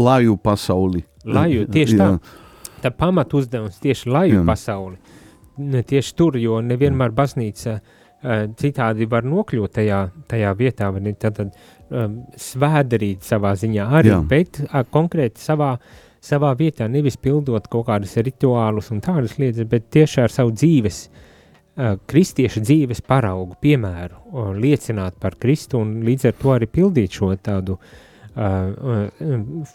laju 0.04 0.38
pasauli. 0.42 1.04
Laju, 1.26 1.66
tieši 1.72 1.98
Jā. 1.98 2.06
tā. 2.06 2.38
tā 2.82 2.92
pamat 2.98 3.34
uzdevums 3.38 3.80
tieši 3.82 4.10
laju 4.10 4.42
Jā. 4.42 4.46
pasauli. 4.48 5.18
Ne, 5.62 5.84
tieši 5.86 6.16
tur, 6.18 6.38
jo 6.42 6.62
nevienmēr 6.66 7.14
baznīca 7.14 7.80
citādi 8.22 9.08
var 9.10 9.26
nokļūt 9.26 9.74
tajā, 9.80 10.02
tajā 10.30 10.52
vietā, 10.58 10.92
vai 10.94 11.14
tad, 11.14 11.38
tad 11.40 11.56
um, 11.90 12.22
svēdarīt 12.38 13.26
savā 13.26 13.56
ziņā 13.58 13.88
arī, 13.98 14.14
Jā. 14.14 14.20
bet 14.28 14.62
uh, 14.62 14.84
konkrēti 14.94 15.42
savā, 15.42 15.74
savā 16.22 16.54
vietā 16.58 16.88
nevis 16.88 17.18
pildot 17.18 17.68
kaut 17.72 17.88
kādus 17.90 18.16
rituālus 18.22 18.92
un 18.94 19.02
tādas 19.02 19.40
lietas, 19.42 19.66
bet 19.70 19.90
tieši 19.94 20.22
ar 20.22 20.34
savu 20.34 20.54
dzīves, 20.54 21.02
uh, 21.10 21.98
kristieša 22.06 22.62
dzīves 22.62 23.02
paraugu, 23.02 23.58
piemēru, 23.62 24.54
liecināt 24.62 25.18
par 25.20 25.40
Kristu 25.42 25.82
un 25.82 26.00
līdz 26.06 26.30
ar 26.30 26.38
to 26.38 26.56
arī 26.60 26.70
pildīt 26.70 27.18
šo 27.18 27.34
tādu 27.42 27.80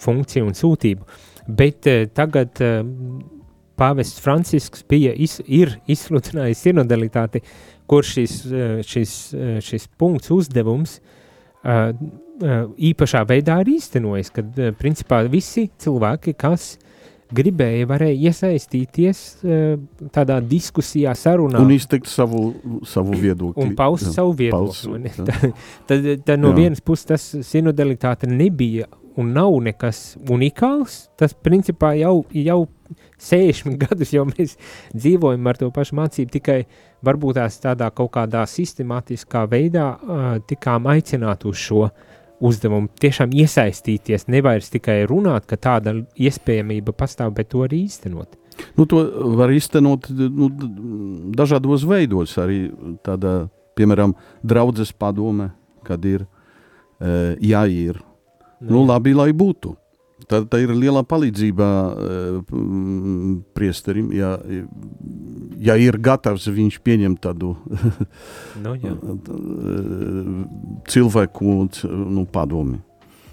funkciju 0.00 0.46
un 0.48 0.56
sūtību. 0.56 1.06
Bet 1.46 1.88
uh, 1.90 2.06
tagad 2.16 2.62
uh, 2.64 2.80
pāvests 3.76 4.22
Francisks 4.22 4.84
bija, 4.88 5.12
iz, 5.12 5.38
ir 5.46 5.76
izsludinājis 5.90 6.64
sinodalitāti, 6.66 7.42
kur 7.86 8.06
šis, 8.06 8.38
uh, 8.48 8.80
šis, 8.86 9.16
uh, 9.36 9.58
šis 9.64 9.86
punkts 10.00 10.32
uzdevums 10.34 10.98
uh, 10.98 11.92
uh, 11.92 12.56
īpašā 12.76 13.22
veidā 13.28 13.60
ir 13.62 13.74
īstenojis, 13.76 14.32
kad 14.34 14.58
uh, 14.58 14.72
principā 14.78 15.22
visi 15.30 15.68
cilvēki, 15.82 16.36
kas 16.40 16.74
gribēja, 17.34 17.86
varēja 17.90 18.30
iesaistīties 18.30 19.22
uh, 19.44 19.64
tādā 20.14 20.38
diskusijā, 20.44 21.14
sarunā 21.18 21.58
Un 21.62 21.72
izteikt 21.74 22.06
savu, 22.10 22.52
savu 22.86 23.16
viedokli. 23.18 23.64
un 23.64 23.74
paust 23.78 24.12
savu 24.14 24.36
viedokli. 24.38 25.10
jā. 25.10 25.24
Tad, 25.26 25.50
tad, 25.88 26.06
tad 26.26 26.38
no 26.42 26.52
Jā. 26.54 26.60
vienas 26.62 26.80
puses 26.84 27.08
tas 27.10 27.26
sinodalitāte 27.48 28.28
nebija 28.30 28.86
un 29.16 29.30
nav 29.32 29.54
nekas 29.64 30.16
unikāls. 30.28 31.06
Tas 31.16 31.32
principā 31.34 31.94
jau, 31.96 32.24
jau 32.36 32.66
60 33.18 33.78
gadus 33.82 34.12
jau 34.12 34.26
mēs 34.28 34.58
dzīvojam 34.94 35.48
ar 35.48 35.56
to 35.56 35.70
pašu 35.74 35.96
mācību, 35.96 36.30
tikai 36.36 36.58
varbūt 37.06 37.38
tās 37.40 37.56
tādā 37.62 37.88
kaut 37.96 38.12
kādā 38.16 38.44
sistemātiskā 38.50 39.46
veidā 39.50 39.86
uh, 39.96 40.26
tikām 40.46 40.86
aicināt 40.92 41.46
uz 41.48 41.56
šo 41.56 41.88
uzdevumu, 42.40 42.90
tiešām 43.00 43.32
iesaistīties, 43.36 44.26
nevis 44.32 44.68
tikai 44.72 45.02
runāt, 45.08 45.46
ka 45.48 45.56
tāda 45.56 45.94
iespējamība 46.20 46.92
pastāv, 46.96 47.32
bet 47.36 47.50
to 47.52 47.62
arī 47.64 47.84
īstenot. 47.86 48.36
Nu, 48.76 48.86
to 48.88 49.02
var 49.36 49.52
iztenot 49.52 50.08
nu, 50.10 50.48
dažādos 51.36 51.84
veidos. 51.88 52.36
Arī 52.40 52.70
tādā, 53.04 53.48
piemēram, 53.76 54.14
draudzes 54.44 54.92
padome, 54.96 55.50
kad 55.84 56.04
ir 56.08 56.24
e, 56.24 57.36
jāir. 57.44 58.00
Nu, 58.64 58.86
labi, 58.88 59.12
lai 59.16 59.30
būtu. 59.36 59.74
Tā, 60.26 60.40
tā 60.50 60.58
ir 60.58 60.72
liela 60.74 61.04
palīdzība 61.06 61.66
e, 61.66 62.14
mm, 62.50 63.34
priesterim, 63.54 64.08
ja, 64.10 64.32
ja 65.62 65.76
ir 65.78 65.98
gatavs 66.02 66.48
viņš 66.50 66.80
pieņemt 66.82 67.20
tādu 67.22 67.52
nu, 68.64 68.72
jā, 68.82 68.90
e, 68.90 69.76
cilvēku 70.90 71.54
nu, 72.10 72.24
padomi. 72.32 72.80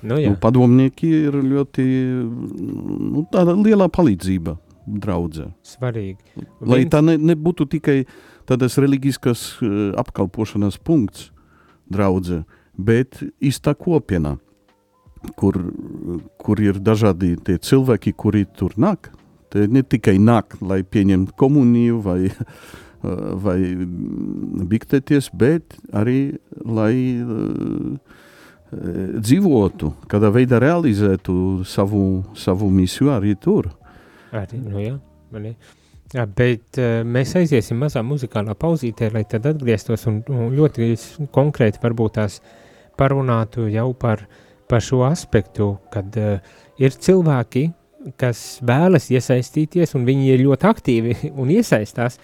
nu, 0.04 0.20
jā. 0.22 0.30
Nu, 0.30 0.38
padomnieki 0.38 1.10
ir 1.30 1.40
ļoti 1.42 1.88
nu, 2.30 3.26
liela 3.66 3.90
palīdzība 3.90 4.58
draudzē. 4.86 5.50
svarīgi. 5.64 6.46
Lai 6.62 6.84
Viens- 6.84 6.92
tā 6.92 7.02
ne, 7.02 7.18
nebūtu 7.18 7.66
tikai 7.70 8.06
tādas 8.46 8.78
reliģiskas 8.78 9.62
uh, 9.64 9.94
apkalpošanas 9.98 10.78
punkts 10.78 11.32
draudzē, 11.90 12.44
bet 12.78 13.24
īsta 13.42 13.74
kopiena, 13.76 14.38
kur, 15.40 15.60
kur 16.42 16.62
ir 16.64 16.80
dažādi 16.84 17.36
cilvēki, 17.44 18.14
kuri 18.14 18.46
tur 18.46 18.76
nāk. 18.78 19.12
Te 19.54 19.68
ne 19.70 19.84
tikai 19.86 20.18
nāk, 20.18 20.58
lai 20.66 20.82
pieņemtu 20.82 21.36
komuniju 21.38 22.00
vai, 22.02 22.20
uh, 22.30 22.74
vai 23.46 23.58
biktēties, 24.72 25.30
bet 25.36 25.76
arī 25.96 26.36
lai 26.64 26.96
uh, 27.20 27.94
eh, 28.72 29.20
dzīvotu, 29.20 29.94
kādā 30.10 30.32
veidā 30.34 30.62
realizētu 30.64 31.64
savu, 31.68 32.24
savu 32.36 32.70
misiju 32.74 33.14
arī 33.14 33.36
tur. 33.40 33.70
Arī, 34.34 34.60
nu 34.64 34.82
jā, 34.82 34.98
ne? 35.38 35.56
Jā, 36.14 36.28
bet 36.30 36.78
uh, 36.78 37.02
mēs 37.06 37.34
aiziesim 37.40 37.80
mazā 37.82 38.04
muzikālā 38.06 38.56
pauzītē, 38.60 39.10
lai 39.14 39.24
tad 39.30 39.48
atgrieztos 39.50 40.06
un, 40.10 40.22
un 40.30 40.54
ļoti 40.54 40.94
konkrēti 41.34 41.82
varbūt 41.82 42.20
tās 42.20 42.40
parunātu 43.00 43.66
jau 43.74 43.90
par, 43.98 44.28
par 44.74 44.82
šo 44.82 45.04
aspektu, 45.06 45.76
kad 45.94 46.16
uh, 46.18 46.54
ir 46.82 46.96
cilvēki, 47.06 47.68
kas 48.20 48.40
vēlas 48.66 49.12
iesaistīties 49.14 49.94
un 49.98 50.08
viņi 50.08 50.32
ir 50.34 50.48
ļoti 50.48 50.70
aktīvi 50.70 51.18
un 51.42 51.54
iesaistās, 51.54 52.18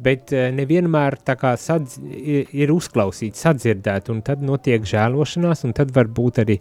bet 0.00 0.32
uh, 0.32 0.48
nevienmēr 0.56 1.18
tā 1.28 1.36
kā 1.40 1.52
sadz, 1.60 1.98
ir, 2.00 2.72
uzklausīti, 2.72 3.36
sadzirdēti, 3.36 4.14
un 4.14 4.22
tad 4.24 4.40
notiek 4.44 4.86
žēlošanās, 4.88 5.66
un 5.68 5.76
tad 5.76 5.92
var 5.96 6.08
būt 6.08 6.40
arī 6.46 6.56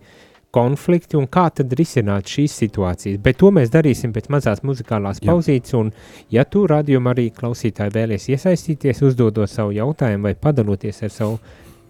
konflikti 0.51 1.17
un 1.17 1.27
kā 1.29 1.45
tad 1.53 1.73
risināt 1.77 2.29
šīs 2.29 2.55
situācijas. 2.63 3.21
Bet 3.23 3.37
to 3.39 3.51
mēs 3.53 3.71
darīsim 3.73 4.11
pēc 4.15 4.31
mazās 4.33 4.63
muzikālās 4.65 5.21
Jā. 5.21 5.29
pauzītes, 5.29 5.75
un 5.77 5.91
ja 6.33 6.43
tu 6.49 6.65
radījumā 6.67 7.13
arī 7.13 7.29
klausītāji 7.35 7.93
vēlies 7.95 8.27
iesaistīties, 8.33 9.03
uzdodot 9.05 9.49
savu 9.49 9.75
jautājumu 9.77 10.29
vai 10.29 10.35
padaloties 10.35 11.03
ar 11.05 11.13
savu 11.13 11.37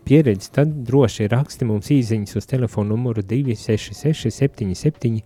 pieredzi, 0.09 0.49
tad 0.55 0.71
droši 0.87 1.27
raksti 1.29 1.67
mums 1.69 1.91
īziņas 1.93 2.39
uz 2.39 2.49
telefonu 2.49 2.95
numuru 2.95 3.21
266 3.21 4.33
77 4.33 5.21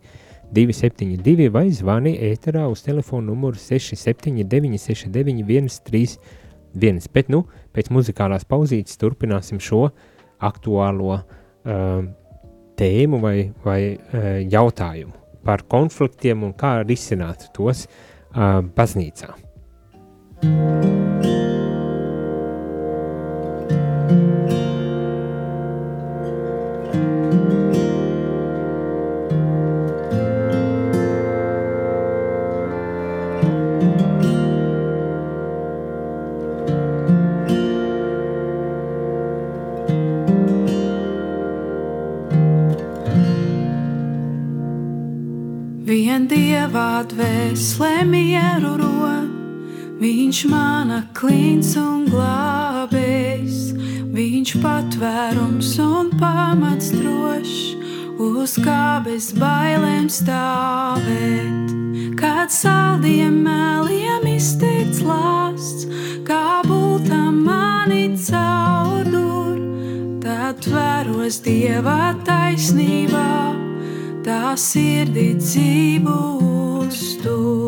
272 0.54 1.50
vai 1.54 1.70
zvani 1.74 2.14
ēterā 2.32 2.66
uz 2.70 2.84
telefonu 2.86 3.32
numuru 3.32 3.58
679 3.58 4.82
691 4.84 5.72
131. 5.80 7.08
Bet 7.14 7.30
nu, 7.32 7.44
pēc 7.74 7.90
muzikālās 7.94 8.46
pauzītes 8.50 9.00
turpināsim 9.02 9.62
šo 9.64 9.88
aktuālo 10.44 11.16
uh, 11.16 12.04
tēmu 12.78 13.22
vai, 13.24 13.38
vai 13.66 13.80
uh, 13.94 14.42
jautājumu 14.44 15.16
par 15.44 15.66
konfliktiem 15.70 16.44
un 16.48 16.54
kā 16.58 16.76
risināt 16.84 17.50
tos 17.56 17.88
uh, 17.88 18.60
baznīcā. 18.76 19.34
Vien 20.44 21.24
dievā 21.24 21.43
Viņš 50.24 50.46
mana 50.48 50.98
klints 51.12 51.74
un 51.76 52.06
glābējs, 52.08 53.74
viņš 54.16 54.52
patvērums 54.64 55.72
un 55.84 56.14
pamats 56.16 56.94
drošs, 56.96 57.58
uz 58.24 58.54
kā 58.64 59.02
bez 59.04 59.34
bailēm 59.36 60.08
stāvēt. 60.08 61.74
Kad 62.16 62.56
saldiem 62.56 63.42
meliem 63.44 64.30
izteikts 64.32 65.02
lāsts, 65.04 65.90
kā 66.24 66.62
bultam 66.70 67.42
mani 67.50 68.16
caudur, 68.16 69.60
tad 70.24 70.64
tvēros 70.64 71.42
dievā 71.44 72.14
taisnībā, 72.24 73.28
tā 74.24 74.56
sirdī 74.56 75.34
dzīvu 75.44 76.16
uztur. 76.80 77.63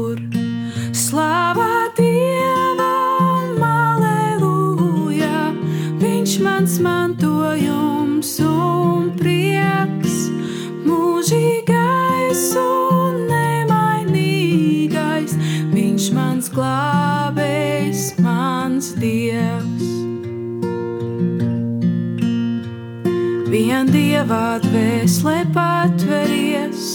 Dievā 24.26 24.57
dvēselē 24.57 25.41
patveries 25.53 26.86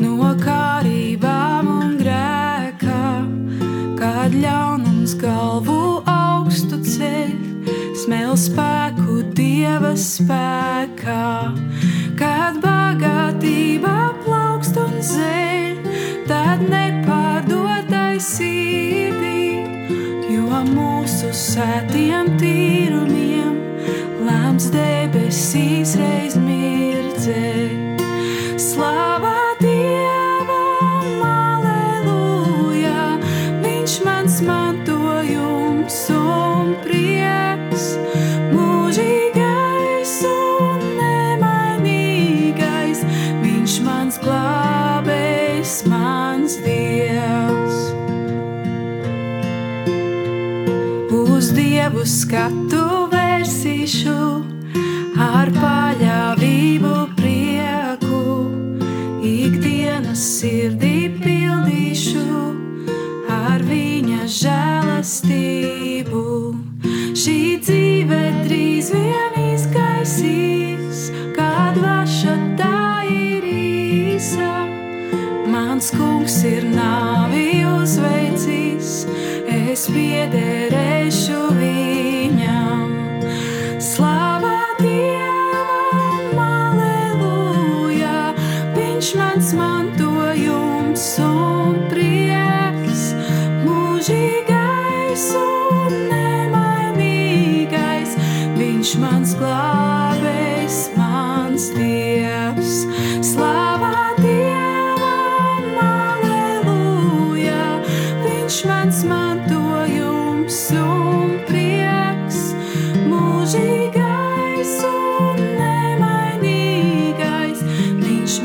no 0.00 0.30
kārībām 0.40 1.66
un 1.68 1.90
grēkā, 1.98 3.00
kad 3.98 4.32
ļaunums 4.32 5.12
galvu 5.20 5.76
augstu 6.08 6.78
ceļ, 6.80 7.34
smēl 8.00 8.32
spēku 8.32 9.18
dieva 9.36 9.90
spēkā, 9.92 11.26
kad 12.16 12.56
bagātība 12.64 13.98
plaukst 14.24 14.80
un 14.80 14.96
zeļ, 15.10 15.84
tad 16.30 16.64
nepārdotai 16.64 18.16
sirdī, 18.24 19.60
jo 20.32 20.64
mūsu 20.72 21.28
sētiem 21.44 22.32
tīrumiem 22.40 23.52
lēms 24.24 24.72
debesīs 24.72 25.98
reiz 26.00 26.19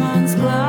nemainīgais, 0.06 0.36
viņš 0.36 0.65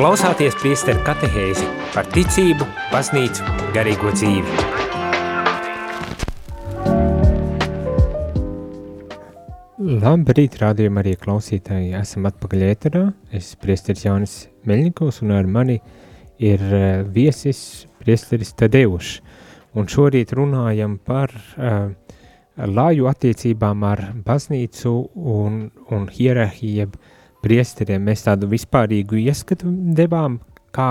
klausāties 0.00 0.54
priesteru 0.56 1.02
katehēzi 1.04 1.66
par 1.92 2.06
ticību, 2.08 2.64
baznīcu, 2.88 3.44
garīgo 3.74 4.08
dzīvi. 4.14 4.54
Labrīt, 10.00 10.56
rādījumā 10.62 11.04
arī 11.04 11.12
klausītāji. 11.20 11.92
Esam 12.00 12.30
atpakaļ 12.30 12.64
ēterā. 12.70 13.04
Es 13.36 13.52
priesteris 13.60 14.06
Jānis 14.06 14.38
Meļņikovs 14.64 15.20
un 15.26 15.36
ar 15.36 15.52
mani 15.58 15.76
ir 16.40 16.64
uh, 16.64 17.04
viesis 17.04 17.84
priesteris 18.00 18.56
Tadeušs. 18.56 19.18
Un 19.76 19.84
šorīt 19.84 20.32
runājam 20.32 20.96
par 20.96 21.36
uh, 21.36 21.92
lāju 22.56 23.12
attiecībām 23.12 23.84
ar 23.92 24.06
baznīcu 24.24 24.96
un, 25.36 25.66
un 25.92 26.08
hierarhiju 26.08 26.88
priesteriem. 27.44 28.04
Mēs 28.04 28.26
tādu 28.26 28.48
vispārīgu 28.50 29.18
ieskatu 29.24 29.70
devām, 29.96 30.38
kā 30.74 30.90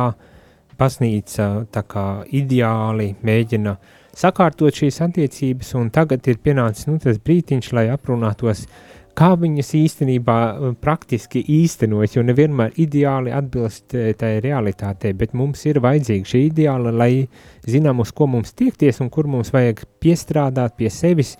baznīca 0.79 1.49
tā 1.73 1.83
kā 1.87 2.05
ideāli 2.35 3.11
mēģina 3.25 3.75
sakārtot 4.19 4.75
šīs 4.75 5.01
attiecības, 5.05 5.73
un 5.79 5.91
tagad 5.95 6.27
ir 6.27 6.39
pienācis 6.43 6.87
nu, 6.89 6.97
tas 7.01 7.19
brītiņš, 7.23 7.73
lai 7.75 7.85
aprunātos, 7.93 8.65
kā 9.19 9.33
viņas 9.39 9.73
īstenībā 9.75 10.37
praktiski 10.79 11.41
īstenojas, 11.59 12.15
jo 12.15 12.23
nevienmēr 12.23 12.77
ideāli 12.79 13.33
atbilst 13.35 13.95
tai 14.19 14.33
realitātei, 14.43 15.13
bet 15.17 15.35
mums 15.35 15.65
ir 15.67 15.81
vajadzīga 15.83 16.31
šī 16.33 16.43
ideāla, 16.47 16.93
lai 16.95 17.11
zinām, 17.67 17.99
uz 18.03 18.13
ko 18.15 18.29
mums 18.31 18.55
tiekties 18.55 19.01
un 19.03 19.11
kur 19.11 19.27
mums 19.27 19.51
vajag 19.55 19.83
piestrādāt 19.99 20.77
pie 20.79 20.91
sevis 20.93 21.35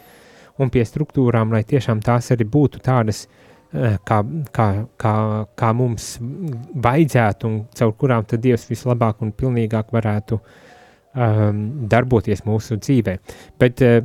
un 0.60 0.72
pie 0.72 0.84
struktūrām, 0.84 1.56
lai 1.56 1.64
tiešām 1.64 2.04
tās 2.04 2.34
arī 2.36 2.44
būtu 2.52 2.84
tādas 2.84 3.24
uh, 3.24 3.49
kā, 3.72 4.18
kā, 4.56 4.68
kā, 4.98 5.14
kā 5.58 5.70
mums 5.78 6.16
vajadzētu 6.20 7.50
un 7.50 7.60
caur 7.78 7.94
kurām 8.00 8.26
tad 8.26 8.42
Dievs 8.42 8.66
vislabāk 8.70 9.22
un 9.22 9.34
pilnīgāk 9.38 9.92
varētu 9.94 10.40
um, 10.40 11.60
darboties 11.92 12.42
mūsu 12.48 12.80
dzīvē. 12.82 13.20
Bet, 13.62 13.84
eh, 13.86 14.02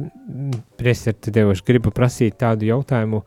Priester, 0.76 1.16
tad 1.16 1.40
jau 1.40 1.50
es 1.54 1.62
gribu 1.64 1.94
prasīt 1.94 2.36
tādu 2.42 2.68
jautājumu, 2.68 3.22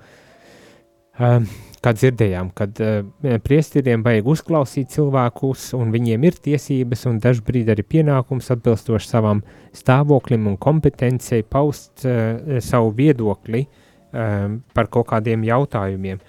um, 1.18 1.50
kā 1.82 1.94
dzirdējām, 1.98 2.52
kad 2.54 2.84
uh, 2.86 3.02
priesteriem 3.42 4.06
vajag 4.06 4.30
uzklausīt 4.30 4.94
cilvēkus, 4.94 5.72
un 5.78 5.90
viņiem 5.94 6.30
ir 6.30 6.38
tiesības 6.50 7.08
un 7.10 7.18
dažbrīd 7.24 7.74
arī 7.74 7.86
pienākums 7.86 8.52
atbilstoši 8.54 9.10
savam 9.10 9.42
stāvoklim 9.74 10.46
un 10.52 10.62
kompetencei 10.62 11.42
paust 11.42 12.06
uh, 12.06 12.62
savu 12.62 12.94
viedokli 12.98 13.66
uh, 13.66 13.84
um, 14.14 14.60
par 14.74 14.90
kaut 14.92 15.10
kādiem 15.12 15.46
jautājumiem. 15.48 16.22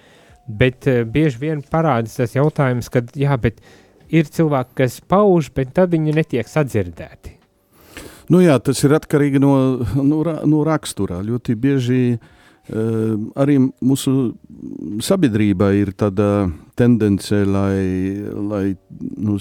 Bet 0.49 0.87
uh, 0.89 1.03
bieži 1.05 1.41
vien 1.43 1.61
parādās 1.61 2.17
tas 2.19 2.35
jautājums, 2.35 2.89
ka 2.91 3.03
jā, 3.17 3.37
ir 4.09 4.29
cilvēki, 4.29 4.75
kas 4.81 4.99
pauž, 5.05 5.51
bet 5.55 5.75
tad 5.77 5.93
viņi 5.93 6.15
netiek 6.17 6.49
sadzirdēti. 6.49 7.37
Nu 8.29 8.43
jā, 8.43 8.59
tas 8.61 8.81
ir 8.85 8.93
atkarīgi 8.97 9.41
no, 9.41 9.53
no, 9.97 10.21
no 10.21 10.61
raksturā. 10.65 11.21
Ļoti 11.25 11.55
bieži 11.57 12.01
uh, 12.13 13.15
arī 13.39 13.57
mūsu 13.61 14.35
sabiedrībā 15.05 15.71
ir 15.79 15.93
tāda 15.97 16.49
tendence, 16.77 17.43
lai, 17.45 17.81
lai, 18.51 18.65
nu, 19.17 19.39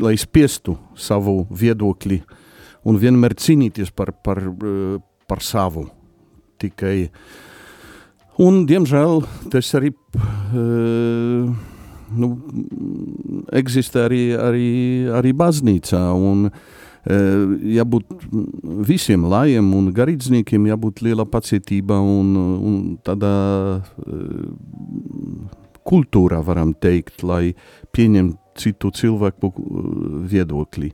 lai 0.00 0.14
spiestu 0.20 0.78
savu 0.96 1.42
viedokli 1.50 2.22
un 2.88 2.96
vienmēr 3.00 3.36
cīnīties 3.36 3.92
par, 3.92 4.14
par, 4.24 4.40
uh, 4.40 4.96
par 5.28 5.44
savu. 5.44 5.88
Tikai 6.58 6.96
uh, 7.06 7.20
Un, 8.38 8.62
diemžēl 8.70 9.24
tas 9.50 9.68
arī 9.74 9.90
uh, 9.90 11.48
nu, 12.14 12.28
eksistē 13.58 14.04
arī, 14.06 14.20
arī, 14.38 14.68
arī 15.18 15.32
baznīcā. 15.34 16.02
Un, 16.14 16.46
uh, 16.46 17.56
jābūt 17.78 18.28
visiem 18.86 19.26
lajiem 19.26 19.72
un 19.74 19.90
garīdzniekiem, 19.96 20.70
jābūt 20.70 21.02
liela 21.08 21.26
pacietība 21.26 21.98
un, 21.98 22.30
un 22.38 22.80
tādā 23.02 23.34
uh, 23.82 25.60
kultūrā, 25.88 26.38
varam 26.46 26.76
teikt, 26.78 27.26
lai 27.26 27.56
pieņemtu 27.90 28.38
citu 28.58 28.90
cilvēku 28.94 29.52
viedokli. 30.30 30.92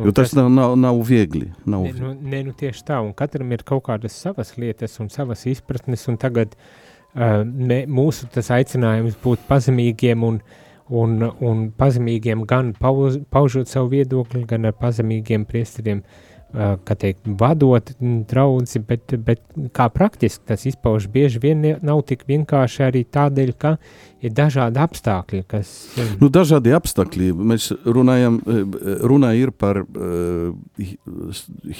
Jo 0.00 0.12
tas, 0.16 0.30
tas 0.30 0.38
nav, 0.38 0.46
nav, 0.52 0.76
nav 0.80 1.00
viegli. 1.04 1.50
Nav. 1.68 1.84
Ne, 1.84 1.92
nu, 2.00 2.14
ne, 2.20 2.38
nu 2.46 2.54
tieši 2.56 2.84
tā, 2.88 3.00
un 3.04 3.12
katram 3.16 3.52
ir 3.52 3.64
kaut 3.68 3.84
kādas 3.88 4.16
savas 4.16 4.54
lietas 4.60 4.96
un 5.00 5.12
savas 5.12 5.44
izpratnes, 5.48 6.08
un 6.12 6.20
tagad 6.20 6.56
Uh, 6.56 6.81
mē, 7.14 7.84
mūsu 7.90 8.28
tas 8.32 8.50
aicinājums 8.54 9.18
būt 9.22 9.46
pazemīgiem 9.48 10.24
un, 10.24 10.40
un, 10.88 11.16
un 11.44 11.64
pazemīgiem 11.76 12.46
gan 12.48 12.72
pauž, 12.78 13.20
paužot 13.30 13.68
savu 13.68 13.92
viedokli, 13.92 14.46
gan 14.48 14.68
ar 14.68 14.76
pazemīgiem 14.78 15.44
priesteriem, 15.48 16.00
uh, 16.00 16.78
kā 16.86 16.96
teikt, 16.96 17.28
vadot 17.40 17.92
draudzi, 18.00 18.80
bet, 18.88 19.14
bet 19.24 19.42
kā 19.76 19.88
praktiski 19.92 20.52
tas 20.52 20.64
izpauž 20.68 21.08
bieži 21.12 21.40
vien 21.42 21.64
nav 21.84 22.02
tik 22.08 22.24
vienkārši 22.28 22.84
arī 22.88 23.04
tādēļ, 23.04 23.52
ka 23.60 23.76
ir 24.24 24.32
dažādi 24.36 24.80
apstākļi, 24.80 25.44
kas... 25.52 25.70
Nu, 26.20 26.32
dažādi 26.32 26.72
apstākļi, 26.76 27.32
mēs 27.36 27.70
runājam, 27.84 28.40
runā 29.04 29.34
ir 29.36 29.52
par 29.52 29.84
uh, 29.84 30.52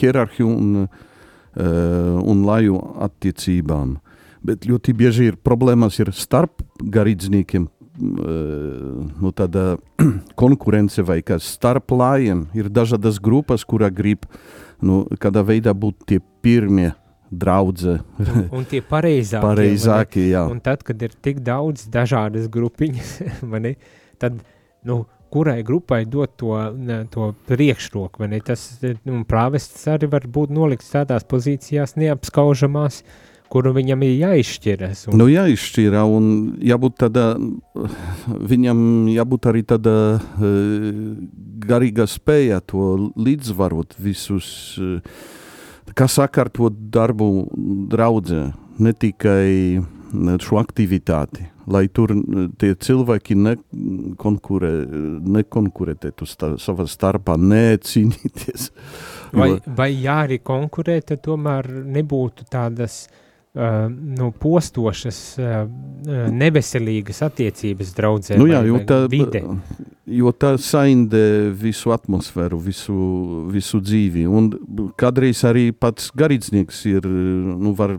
hierarhiju 0.01 0.49
un, 0.53 0.87
uh, 0.87 2.17
un 2.21 2.49
laju 2.49 2.81
attiecībām. 3.09 3.97
Uh, 3.97 4.12
bet 4.47 4.67
ļoti 4.69 4.95
bieži 4.97 5.31
ir 5.31 5.39
problēmas 5.41 5.99
ir 6.03 6.13
starp 6.17 6.65
garīdzniekiem. 6.83 7.69
Nu, 8.03 9.31
tāda 9.37 9.77
konkurence 10.43 11.05
vai 11.07 11.21
kas 11.27 11.47
starp 11.59 11.93
lājiem 11.95 12.47
ir 12.57 12.71
dažādas 12.73 13.21
grupas, 13.23 13.67
kurā 13.69 13.93
grib 13.93 14.27
nu, 14.83 15.05
kādā 15.21 15.45
veidā 15.47 15.75
būt 15.77 16.07
tie 16.09 16.21
pirmie 16.43 16.91
draudze. 17.33 18.01
Un, 18.21 18.47
un 18.61 18.69
tie 18.69 18.83
pareizākie. 18.85 19.47
pareizākie 19.49 20.29
jā. 20.33 20.45
Un 20.51 20.61
tad, 20.65 20.85
kad 20.85 21.01
ir 21.05 21.15
tik 21.25 21.41
daudz 21.45 21.87
dažādas 21.93 22.49
grupiņas, 22.53 23.13
mani, 23.53 23.77
tad, 24.21 24.41
nu, 24.89 25.03
kurai 25.33 25.63
grupai 25.65 26.03
dot 26.05 26.35
to, 26.41 26.57
to 27.13 27.31
priekšroku, 27.49 28.21
vai 28.21 28.35
ne? 28.35 28.41
Tas, 28.45 28.67
nu, 29.09 29.23
prāvests 29.29 29.87
arī 29.89 30.11
var 30.13 30.27
būt 30.29 30.53
nolikts 30.53 30.93
tādās 30.93 31.25
pozīcijās 31.29 31.95
neapskaužamās, 32.01 33.01
uh, 33.01 33.32
kuru 33.53 33.75
viņam 33.77 34.03
ir 34.07 34.15
jāizšķiras. 34.23 35.07
Un... 35.11 35.21
Nu, 35.21 35.29
jāizšķira, 35.29 36.07
un 36.09 36.27
jābūt 36.65 36.99
tādā, 37.05 37.27
viņam 38.53 38.83
jābūt 39.13 39.49
arī 39.51 39.65
tāda 39.69 39.95
uh, 40.17 40.51
garīga 41.67 42.09
spēja 42.09 42.63
to 42.65 43.13
līdzvarot 43.21 43.99
visus, 44.01 44.49
uh, 44.81 45.01
kā 45.93 46.09
sakārtot 46.09 46.79
darbu 46.95 47.33
draudzē, 47.93 48.47
ne 48.83 48.93
tikai 48.97 49.83
šo 50.45 50.59
aktivitāti, 50.61 51.47
lai 51.73 51.87
tur 51.89 52.13
tie 52.61 52.75
cilvēki 52.85 53.37
nekonkurē, 53.39 54.73
nekonkurētētu 55.37 56.29
sta, 56.29 56.51
savā 56.61 56.85
starpā, 56.89 57.39
necīnīties. 57.41 58.69
Vai, 59.33 59.55
vai 59.65 59.89
jā, 59.95 60.19
arī 60.27 60.43
konkurē, 60.45 60.99
tad 61.09 61.23
tomēr 61.25 61.71
nebūtu 61.95 62.45
tādas 62.53 63.07
uh, 63.07 63.22
Uh, 63.53 63.93
nu, 63.93 64.31
postošas, 64.33 65.17
uh, 65.37 65.67
neveselīgas 66.33 67.19
attiecības 67.27 67.91
draudzē 67.93 68.39
nu, 68.41 68.47
jā, 68.49 68.63
vai, 68.63 68.71
jo 68.71 68.81
tā, 68.89 68.97
vide. 69.13 69.43
Jo 70.09 70.33
tā 70.33 70.55
saindē 70.57 71.51
visu 71.61 71.93
atmosfēru, 71.93 72.57
visu, 72.65 72.97
visu 73.53 73.83
dzīvi. 73.85 74.25
Un 74.25 74.49
kādreiz 74.97 75.45
arī 75.45 75.67
pats 75.77 76.09
garīdznieks 76.17 76.81
ir, 76.95 77.11
nu, 77.13 77.75
var 77.77 77.99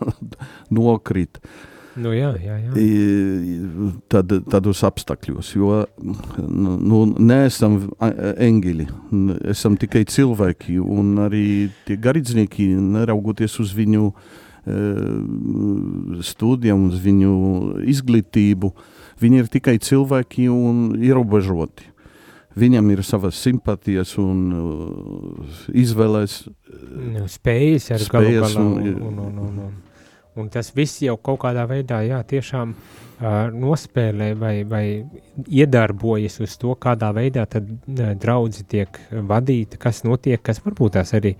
nokrīt. 0.80 1.42
Nu, 2.00 2.16
jā, 2.16 2.32
jā, 2.40 2.56
jā. 2.64 3.92
Tad, 4.08 4.32
tādos 4.48 4.80
apstākļos, 4.88 5.54
jo 5.60 5.84
nu, 6.00 6.78
nu 6.80 7.06
neesam 7.20 7.82
eņģeļi, 8.00 8.92
esam 9.52 9.76
tikai 9.76 10.08
cilvēki, 10.08 10.80
un 10.80 11.18
arī 11.28 11.48
tie 11.84 12.00
garīdznieki, 12.00 12.72
neraugoties 12.80 13.60
uz 13.60 13.76
viņu 13.76 14.08
uh, 14.08 14.38
studijām, 16.24 16.88
uz 16.90 17.00
viņu 17.00 17.34
izglītību. 17.88 18.72
Viņi 19.20 19.42
ir 19.42 19.52
tikai 19.52 19.78
cilvēki 19.82 20.48
un 20.52 20.90
ierobežoti. 21.00 21.88
Viņam 22.58 22.88
ir 22.90 23.04
savas 23.06 23.38
simpātijas 23.38 24.16
un 24.18 24.38
uh, 24.50 25.60
izvēles. 25.76 26.42
Nu, 26.90 27.28
spējas 27.30 27.92
ar 27.94 28.02
spējas 28.02 28.10
galu 28.10 28.32
galā. 28.42 28.64
Un, 28.64 29.04
un, 29.06 29.20
un, 29.22 29.38
un, 29.44 29.60
un, 29.68 29.76
un 30.40 30.48
tas 30.50 30.72
viss 30.74 30.98
jau 31.04 31.14
kaut 31.22 31.38
kādā 31.44 31.62
veidā, 31.70 32.00
jā, 32.02 32.18
tiešām 32.26 32.72
uh, 32.74 33.28
nospēlē 33.54 34.32
vai, 34.40 34.54
vai 34.66 34.84
iedarbojas 35.46 36.40
uz 36.42 36.58
to, 36.58 36.74
kādā 36.74 37.12
veidā 37.14 37.46
tad 37.46 37.70
uh, 37.70 38.10
draudzi 38.18 38.66
tiek 38.66 38.98
vadīta, 39.30 39.78
kas 39.78 40.02
notiek, 40.08 40.42
kas 40.42 40.58
varbūt 40.64 40.98
tās 40.98 41.14
arī 41.14 41.36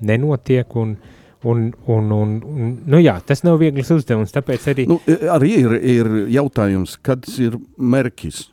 nenotiek 0.00 0.72
un 0.80 0.96
uh, 0.96 1.12
Un, 1.44 1.68
un, 1.86 2.12
un, 2.16 2.30
un, 2.42 2.70
nu 2.88 2.98
jā, 3.02 3.18
tas 3.26 3.42
nav 3.44 3.58
viegls 3.60 3.90
uzdevums, 3.92 4.32
arī... 4.72 4.86
Nu, 4.88 4.96
arī 5.30 5.52
ir, 5.60 5.74
ir 5.76 6.08
jautājums, 6.32 6.96
kad 7.04 7.28
ir 7.38 7.58
mērķis. 7.76 8.46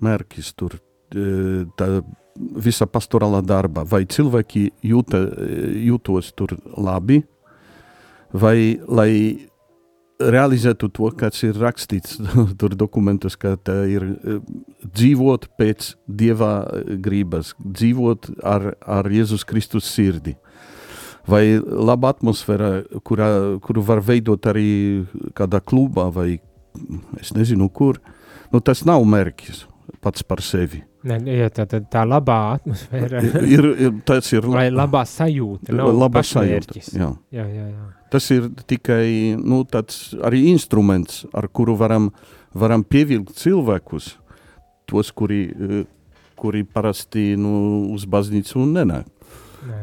mērķis 0.00 0.52
tur, 0.54 0.78
e, 1.10 1.66
tā 1.76 1.88
visa 2.38 2.86
pastorālā 2.86 3.42
darba, 3.42 3.82
vai 3.84 4.04
cilvēki 4.06 4.68
jūta, 4.86 5.24
jūtos 5.82 6.30
tur 6.38 6.54
labi, 6.78 7.24
vai 8.32 8.78
lai 8.86 9.12
realizētu 10.18 10.88
to, 10.90 11.10
kas 11.18 11.42
ir 11.46 11.58
rakstīts 11.58 12.18
tur 12.60 12.74
dokumentos, 12.78 13.36
ka 13.38 13.54
tā 13.56 13.84
ir 13.90 14.04
e, 14.04 14.38
dzīvot 14.82 15.48
pēc 15.58 15.92
Dieva 16.06 16.52
gribas, 17.02 17.54
dzīvot 17.62 18.32
ar, 18.42 18.72
ar 18.82 19.08
Jēzus 19.12 19.46
Kristus 19.48 19.88
sirdi. 19.90 20.36
Vai 21.28 21.58
laba 21.60 22.14
atmosfēra, 22.14 22.70
kurā, 23.04 23.28
kuru 23.64 23.82
var 23.84 24.00
veidot 24.04 24.46
arī 24.48 24.68
kādā 25.36 25.60
klubā 25.60 26.08
vai 26.14 26.38
es 27.20 27.34
nezinu 27.36 27.68
kur, 27.74 27.98
nu 28.52 28.60
tas 28.64 28.84
nav 28.88 29.04
mērķis 29.04 29.66
pats 30.04 30.24
par 30.24 30.42
sevi. 30.44 30.82
Ne, 31.08 31.18
ja 31.30 31.46
tā, 31.54 31.62
tā, 31.70 31.78
tā 31.86 32.02
labā 32.08 32.56
atmosfēra 32.56 33.20
ir, 33.22 33.68
ir, 33.86 33.92
tas 34.06 34.26
ir 34.34 34.46
vai 34.50 34.66
labā 34.72 35.04
sajūta, 35.06 35.72
nav 35.74 36.08
pašmērķis. 36.16 36.90
sajūta. 36.90 37.02
Jā. 37.04 37.10
Jā, 37.38 37.46
jā, 37.54 37.66
jā. 37.70 37.84
Tas 38.12 38.26
ir 38.34 38.48
tikai 38.68 39.36
nu, 39.38 39.62
tāds 39.68 40.16
arī 40.24 40.46
instruments, 40.50 41.22
ar 41.36 41.46
kuru 41.52 41.76
varam, 41.78 42.10
varam 42.56 42.82
pievilkt 42.82 43.36
cilvēkus, 43.38 44.10
tos, 44.90 45.12
kuri, 45.12 45.42
eh, 45.52 45.84
kuri 46.38 46.64
parasti 46.64 47.30
nu, 47.38 47.54
uz 47.94 48.08
baznīcu 48.08 48.64
nenāk. 48.66 49.06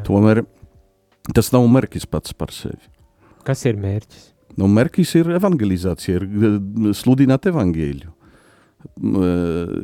Tomēr 0.06 0.42
tas 1.34 1.52
nav 1.54 1.66
mērķis 1.72 2.06
pats 2.10 2.34
par 2.36 2.52
sevi. 2.54 2.92
Kas 3.46 3.64
ir 3.68 3.78
mērķis? 3.80 4.32
Nu, 4.56 4.68
mērķis 4.72 5.14
ir 5.20 5.32
evangelizācija, 5.36 6.20
ir 6.20 6.24
eh, 6.26 6.92
sludināt 6.96 7.48
evangēļu 7.50 8.08
eh, 8.08 9.74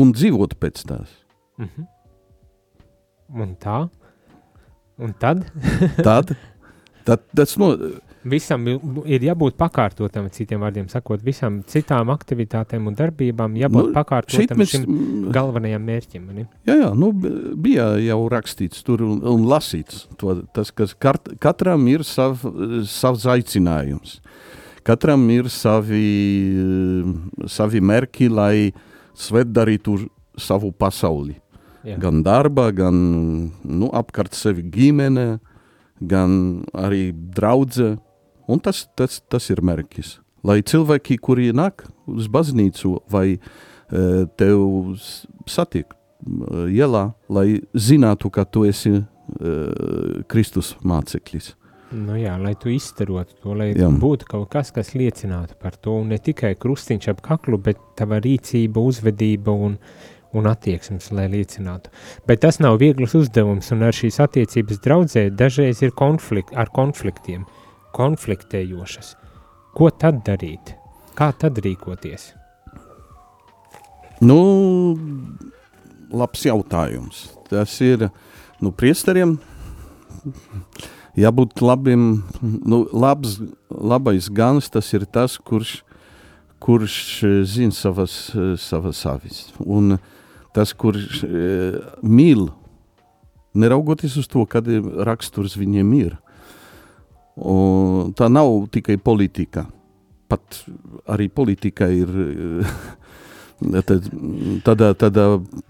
un 0.00 0.14
dzīvot 0.14 0.56
pēc 0.60 0.86
tās. 0.88 1.12
Mhm. 1.60 1.90
Un 3.34 3.54
tā? 3.60 3.78
Un 5.02 5.14
tad? 5.18 5.42
Tad, 6.06 6.34
tad 7.06 7.24
tas 7.34 7.56
no, 7.58 7.72
Visam 8.24 8.64
ir 8.68 9.24
jābūt 9.26 9.58
pakārtotam, 9.60 10.30
citiem 10.32 10.62
vārdiem 10.64 10.86
sakot, 10.88 11.20
visam 11.24 11.58
citām 11.68 12.08
aktivitātēm 12.14 12.88
un 12.88 12.96
darbībām 12.96 13.58
jābūt 13.60 13.90
Nu, 13.90 13.94
pakārtotam 13.96 14.60
mēs, 14.60 14.72
šim 14.72 14.86
galvenajam 15.34 15.84
mērķim. 15.84 16.30
Ne? 16.32 16.46
jā, 16.64 16.78
jā, 16.80 16.90
nu, 16.96 17.10
bija 17.60 17.90
jau 18.00 18.18
rakstīts 18.32 18.84
tur 18.86 19.04
un, 19.04 19.20
un 19.34 19.44
lasīts, 19.50 20.06
to, 20.20 20.38
tas, 20.56 20.72
kas 20.72 20.96
kart, 20.96 21.34
katram 21.42 21.84
ir 21.92 22.06
sav, 22.08 22.40
savs 22.88 23.28
aicinājums. 23.28 24.18
Katram 24.84 25.22
ir 25.32 25.48
savi, 25.52 26.04
savi 27.48 27.80
mērķi, 27.80 28.28
lai 28.28 28.56
svētdarītu 29.16 29.96
savu 30.40 30.72
pasauli. 30.76 31.38
Jā. 31.84 31.98
Gan 32.00 32.22
darba, 32.24 32.70
gan 32.72 32.96
nu, 33.60 33.88
apkārt 33.92 34.36
sevi 34.36 34.64
ģimene, 34.72 35.38
gan 36.00 36.64
arī 36.72 37.10
draudze. 37.12 37.94
Un 38.50 38.60
tas, 38.60 38.84
tas, 38.96 39.20
tas 39.30 39.50
ir 39.50 39.62
mērķis. 39.64 40.18
Lai 40.44 40.60
cilvēki, 40.60 41.16
kuri 41.24 41.52
nāk 41.56 41.86
uz 42.10 42.28
baznīcu 42.28 42.98
vai 43.10 43.26
e, 43.32 43.40
tev 44.36 44.94
satiek 45.48 45.88
e, 45.88 45.96
ielā, 46.76 47.06
lai 47.32 47.46
zinātu, 47.72 48.28
ka 48.30 48.44
tu 48.44 48.66
esi 48.68 48.98
e, 49.00 49.04
Kristus 50.28 50.74
māceklis. 50.84 51.54
Nu, 51.94 52.16
jā, 52.18 52.34
lai 52.40 52.54
tu 52.58 52.72
izstarotu 52.72 53.36
to, 53.38 53.54
lai 53.54 53.70
Jā. 53.76 53.88
būtu 53.88 54.26
kaut 54.28 54.48
kas, 54.52 54.72
kas 54.74 54.94
liecinātu 54.98 55.54
par 55.60 55.76
to. 55.78 56.00
Un 56.02 56.10
ne 56.10 56.18
tikai 56.18 56.54
krustiņš 56.58 57.10
ap 57.12 57.22
kaklu, 57.24 57.60
bet 57.62 57.78
tava 57.98 58.18
rīcība, 58.24 58.82
uzvedība 58.82 59.54
un, 59.54 59.76
un 60.34 60.48
attieksmes, 60.50 61.12
lai 61.14 61.28
liecinātu. 61.30 61.92
Bet 62.26 62.42
tas 62.42 62.58
nav 62.62 62.80
viegls 62.82 63.14
uzdevums, 63.18 63.70
un 63.76 63.86
ar 63.86 63.94
šīs 63.94 64.18
attiecības 64.24 64.82
draudzē 64.84 65.28
dažreiz 65.38 65.84
ir 65.86 65.94
konflikt, 65.94 66.56
ar 66.58 66.72
konfliktiem, 66.74 67.46
konfliktējošas. 67.94 69.14
Ko 69.74 69.90
tad 69.90 70.22
darīt? 70.26 70.74
Kā 71.14 71.30
tad 71.38 71.58
rīkoties? 71.62 72.32
Nu, 74.24 74.38
labs 76.14 76.44
jautājums. 76.46 77.26
Tas 77.50 77.74
ir 77.84 78.08
nu, 78.62 78.72
priesteriem. 78.74 79.36
Jābūt 81.18 81.62
labiem, 81.62 82.24
nu, 82.42 82.80
labs, 82.90 83.38
labais 83.70 84.26
gans 84.34 84.66
tas 84.72 84.88
ir 84.96 85.04
tas, 85.06 85.36
kurš, 85.38 85.76
kurš 86.62 86.96
zina 87.46 87.74
savas, 87.74 88.16
savas 88.58 89.04
avis. 89.06 89.44
Un 89.62 89.98
tas, 90.54 90.72
kurš 90.74 91.22
e, 91.22 91.44
mīl, 92.02 92.48
neraugoties 93.54 94.18
uz 94.18 94.30
to, 94.30 94.42
kāda 94.50 94.80
raksturs 95.06 95.54
viņiem 95.60 95.94
ir. 96.00 96.18
Un 97.36 98.12
tā 98.14 98.28
nav 98.30 98.68
tikai 98.74 98.98
politika. 99.02 99.66
Pat 100.30 100.60
arī 101.10 101.26
politika 101.28 101.88
ir 101.90 102.12
eh, 102.24 102.76
tad, 103.88 104.06
tādā, 104.64 104.92
tādā 104.98 105.26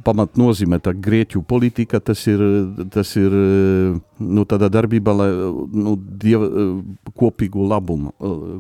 pamatnozīmē, 0.06 0.78
tā 0.84 0.92
grieķu 0.92 1.42
politika, 1.48 2.00
tas 2.04 2.26
ir, 2.30 2.44
tas 2.92 3.14
ir 3.20 3.34
eh, 3.40 3.96
nu, 4.20 4.44
tādā 4.48 4.68
darbībā, 4.72 5.16
lai 5.16 5.30
nu, 5.72 5.96
dieva, 5.96 6.50
eh, 6.52 7.10
kopīgu 7.16 7.66
labumu, 7.72 8.14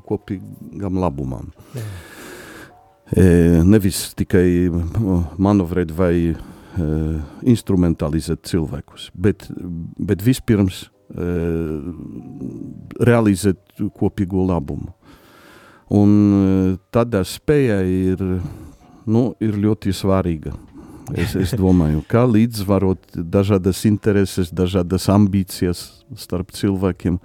kopīgam 0.08 1.00
labumam. 1.04 1.52
Jā. 1.76 1.86
E, 3.12 3.60
nevis 3.62 4.14
tikai 4.16 4.70
manovrēt 5.36 5.92
vai 5.92 6.32
e, 6.32 6.36
instrumentalizēt 7.52 8.46
cilvēkus, 8.48 9.10
bet, 9.12 9.44
bet 10.00 10.24
vispirms 10.24 10.86
e, 10.88 10.93
realizēt 13.04 13.84
kopīgo 13.98 14.46
labumu. 14.48 14.92
Un 15.94 16.12
e, 16.34 16.76
tādā 16.94 17.20
spēja 17.28 17.82
ir, 17.84 18.22
nu, 19.04 19.24
ir 19.44 19.58
ļoti 19.60 19.92
svarīga. 19.94 20.54
Es, 21.12 21.34
es 21.36 21.52
domāju, 21.60 22.00
kā 22.08 22.24
līdzsvarot 22.28 23.18
dažādas 23.20 23.84
intereses, 23.88 24.52
dažādas 24.54 25.10
ambīcijas 25.12 25.84
starp 26.16 26.54
cilvēkiem. 26.56 27.20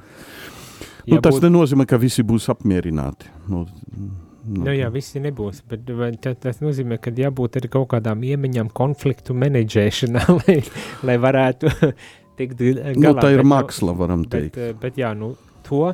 Nu, 1.09 1.21
tas 1.23 1.39
nenozīmē, 1.41 1.88
ka 1.89 1.97
visi 1.97 2.25
būs 2.27 2.49
apmierināti. 2.51 3.32
Nu, 3.49 3.63
nu, 3.95 4.63
Nu, 4.65 4.71
jā, 4.73 4.88
visi 4.89 5.19
nebūs, 5.21 5.59
bet 5.69 5.84
ta- 6.23 6.34
tas 6.34 6.57
nozīmē, 6.63 6.97
ka 7.03 7.11
jābūt 7.13 7.59
arī 7.59 7.69
kaut 7.69 7.89
kādām 7.91 8.23
iemaņām 8.25 8.71
konfliktu 8.73 9.36
menedžēšanā, 9.38 10.23
lai, 10.39 10.55
lai 11.05 11.17
varētu 11.21 11.69
tikt 12.39 12.59
galā. 12.95 12.95
nu, 12.95 13.15
tā 13.21 13.31
ir 13.35 13.41
bet, 13.43 13.45
nu, 13.45 13.51
māksla, 13.53 13.95
varam 13.99 14.23
Bet, 14.25 14.31
teikt. 14.35 14.57
eh, 14.57 14.73
bet 14.81 14.97
jā, 15.01 15.11
nu, 15.17 15.33
to 15.67 15.91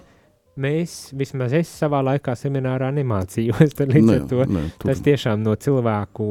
mēs, 0.55 0.91
vismaz 1.19 1.51
es 1.57 1.67
savā 1.81 1.99
laikā 2.07 2.31
seminārā 2.39 2.87
nemācījos, 2.95 3.73
līdz 3.91 4.05
Nē, 4.07 4.19
ar 4.21 4.27
to 4.31 4.45
nē, 4.47 4.61
tur- 4.79 4.91
tas 4.93 5.01
tiešām 5.03 5.41
no 5.43 5.55
cilvēku 5.59 6.27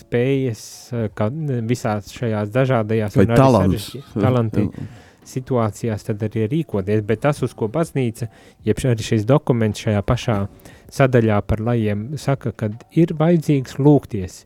spējas, 0.00 0.62
eh, 0.98 1.08
ka 1.14 1.28
visās 1.68 2.10
šajās 2.16 2.50
dažādajās 2.54 3.14
talants. 3.36 3.92
talanti 4.18 4.66
situācijās 5.28 6.06
tad 6.08 6.22
arī 6.24 6.46
rīkoties, 6.48 7.02
bet 7.06 7.20
tas, 7.26 7.42
uz 7.44 7.52
ko 7.54 7.68
baznīca, 7.68 8.30
jeb 8.64 8.80
arī 8.80 9.04
šis 9.04 9.26
dokuments 9.28 9.82
šajā 9.84 10.00
pašā 10.08 10.38
sadaļā 10.90 11.42
par 11.46 11.60
lajiem, 11.60 12.06
saka, 12.16 12.52
ka 12.56 12.70
ir 12.96 13.12
vajadzīgs 13.18 13.76
lūgties 13.76 14.44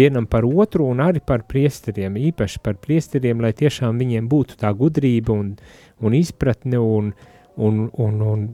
vienam 0.00 0.26
par 0.30 0.46
otru 0.48 0.88
un 0.90 1.02
arī 1.04 1.22
par 1.24 1.44
priesteriem, 1.48 2.16
īpaši 2.30 2.62
par 2.64 2.80
priesteriem, 2.80 3.42
lai 3.44 3.52
tiešām 3.56 4.00
viņiem 4.00 4.30
būtu 4.30 4.58
tā 4.60 4.72
gudrība 4.76 5.36
un, 5.36 5.54
un 6.00 6.16
izpratne 6.16 6.80
un, 6.80 7.12
un, 7.60 7.86
un, 8.00 8.20
un 8.32 8.48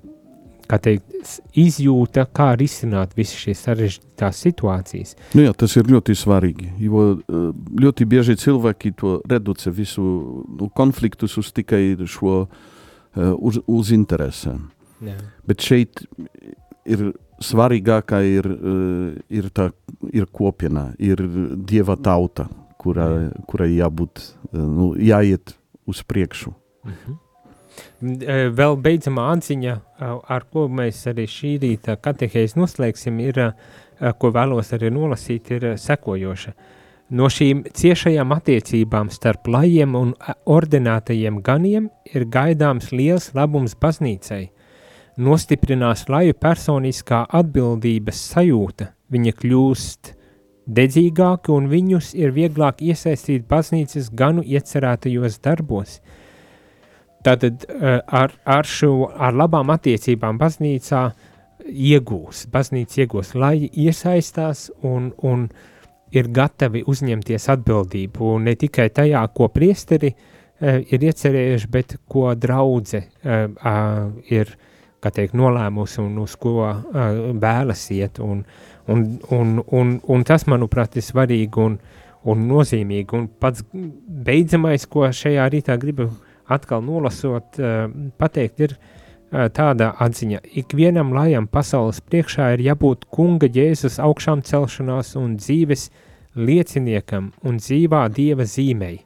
kā 0.67 0.79
teikt, 0.83 1.15
izjūta, 1.59 2.27
kā 2.35 2.51
risināt 2.59 3.15
visas 3.19 3.39
šīs 3.45 3.63
sarežģītās 3.67 4.41
situācijas. 4.47 5.15
Nu 5.39 5.47
jā, 5.47 5.53
tas 5.59 5.77
ir 5.79 5.91
ļoti 5.91 6.17
svarīgi, 6.19 6.73
jo 6.83 7.05
eh, 7.15 7.45
ļoti 7.83 8.09
bieži 8.11 8.39
cilvēki 8.43 8.95
to 8.99 9.19
reduce 9.31 9.71
visu 9.75 10.07
nu, 10.47 10.71
konfliktus 10.75 11.39
uz 11.41 11.53
tikai 11.57 11.83
šo 12.11 12.47
eh, 12.47 13.31
uz, 13.37 13.61
uz 13.67 13.93
interesēm. 13.95 14.67
Jā. 15.07 15.19
Bet 15.47 15.65
šeit 15.65 16.03
ir 16.89 17.11
svarīgākā 17.43 18.21
ir, 18.25 18.47
eh, 18.47 19.21
ir, 19.39 19.51
tā, 19.51 19.71
ir 20.13 20.27
kopiena, 20.27 20.95
ir 20.99 21.17
dieva 21.67 21.97
tauta, 21.97 22.49
kurai, 22.79 23.31
kurai 23.47 23.71
jābūt, 23.77 24.23
eh, 24.53 24.59
nu, 24.59 24.95
jāiet 24.95 25.55
uz 25.87 26.03
priekšu. 26.03 26.55
Mhm. 26.85 27.19
Eh, 28.23 28.49
Vēl 28.51 28.77
beidzamā 28.81 29.37
atziņa, 29.37 29.81
ar 30.01 30.45
ko 30.51 30.69
mēs 30.69 31.07
arī 31.07 31.27
šī 31.27 31.59
rīta 31.61 31.97
katehēzi 31.97 32.57
noslēgsim, 32.57 33.21
ir, 33.21 33.55
ko 34.19 34.31
vēlos 34.33 34.73
arī 34.73 34.91
nolasīt, 34.91 35.51
ir 35.51 35.77
sekojoša. 35.77 36.53
No 37.11 37.29
šīm 37.29 37.67
ciešajām 37.71 38.33
attiecībām 38.33 39.11
starp 39.11 39.47
lajiem 39.47 39.95
un 39.95 40.15
ordinātajiem 40.47 41.43
ganiem 41.43 41.91
ir 42.05 42.25
gaidāms 42.25 42.91
liels 42.93 43.33
labums 43.35 43.75
baznīcai. 43.75 44.51
Nostiprinās 45.17 46.03
laju 46.13 46.35
personiskā 46.37 47.23
atbildības 47.39 48.19
sajūta, 48.35 48.91
viņa 49.09 49.33
kļūst 49.39 50.11
dedzīgāki 50.67 51.55
un 51.55 51.71
viņus 51.71 52.11
ir 52.19 52.35
vieglāk 52.37 52.83
iesaistīt 52.85 53.47
baznīcas 53.49 54.11
ganu 54.13 54.45
iecerētajos 54.45 55.39
darbos. 55.41 56.01
Tātad 57.25 57.65
uh, 57.65 58.03
ar, 58.05 58.35
ar, 58.45 58.69
šo, 58.69 59.09
ar 59.09 59.33
labām 59.35 59.73
attiecībām 59.75 60.37
baznīcā 60.39 61.07
iegūs, 61.67 62.45
baznīca 62.53 63.03
iegūs, 63.07 63.33
lai 63.41 63.71
iesaistās 63.73 64.69
un, 64.85 65.11
un 65.25 65.49
ir 66.15 66.29
gatavi 66.29 66.85
uzņemties 66.87 67.49
atbildību 67.57 68.37
ne 68.45 68.55
tikai 68.59 68.91
tajā, 68.95 69.25
ko 69.35 69.49
priesteri 69.55 70.13
uh, 70.13 70.85
ir 70.85 71.09
iecerējuši, 71.09 71.73
bet 71.73 71.97
ko 72.05 72.29
draudze 72.37 73.07
uh, 73.25 74.13
ir, 74.29 74.59
kā 75.03 75.13
teikt, 75.15 75.37
nolēmusi 75.39 76.01
un 76.03 76.19
uz 76.23 76.37
ko 76.41 76.57
uh, 76.65 76.83
vēlas 77.43 77.85
iet. 77.95 78.21
Un, 78.23 78.43
un, 78.93 79.07
un, 79.35 79.57
un, 79.79 79.95
un 80.03 80.27
tas, 80.27 80.47
manuprāt, 80.51 80.97
ir 80.97 81.07
svarīgi 81.07 81.63
un, 81.63 81.79
un 82.27 82.45
nozīmīgi. 82.51 83.17
Un 83.19 83.29
pats 83.41 83.65
beidzamais, 83.73 84.87
ko 84.91 85.09
šajā 85.11 85.49
rītā 85.53 85.79
gribu 85.81 86.11
atkal 86.53 86.85
nolasot, 86.87 87.61
uh, 87.61 87.87
pateikt, 88.19 88.65
ir 88.67 88.77
uh, 88.77 89.47
tāda 89.53 89.93
atziņa. 90.03 90.43
Ikvienam 90.63 91.15
lajam 91.17 91.49
pasaules 91.51 92.01
priekšā 92.01 92.53
ir 92.57 92.67
jābūt 92.71 93.09
kunga 93.13 93.51
Jēzus 93.53 94.01
augšām 94.03 94.45
celšanās 94.47 95.15
un 95.21 95.37
dzīves 95.41 95.91
lieciniekam 96.37 97.33
un 97.49 97.61
dzīvā 97.61 98.07
dieva 98.13 98.47
zīmei. 98.49 99.01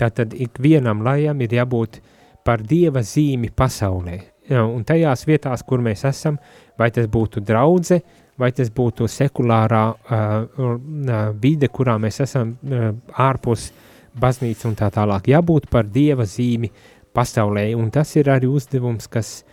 Tātad 0.00 0.32
ikvienam 0.32 1.02
lajam 1.04 1.42
ir 1.44 1.52
jābūt 1.58 2.00
par 2.46 2.62
dieva 2.64 3.02
zīmi 3.04 3.50
pasaulē. 3.52 4.20
Un 4.50 4.82
tajās 4.82 5.22
vietās, 5.28 5.62
kur 5.62 5.82
mēs 5.84 6.02
esam, 6.08 6.38
vai 6.78 6.90
tas 6.90 7.06
būtu 7.06 7.42
draudze, 7.46 8.00
vai 8.40 8.50
tas 8.56 8.70
būtu 8.74 9.06
sekulārā 9.10 9.82
uh, 9.94 11.34
vide, 11.38 11.68
kurā 11.70 11.96
mēs 12.02 12.22
esam 12.24 12.56
uh, 12.56 12.88
ārpus 13.20 13.68
baznīca 14.20 14.66
un 14.66 14.78
tā 14.78 14.88
tālāk, 14.90 15.28
jābūt 15.30 15.68
par 15.70 15.86
dieva 15.86 16.26
zīmi 16.26 16.70
pasaulē, 17.14 17.68
un 17.78 17.92
tas 17.94 18.10
ir 18.18 18.30
arī 18.32 18.48
uzdevums, 18.50 19.06
kas, 19.10 19.44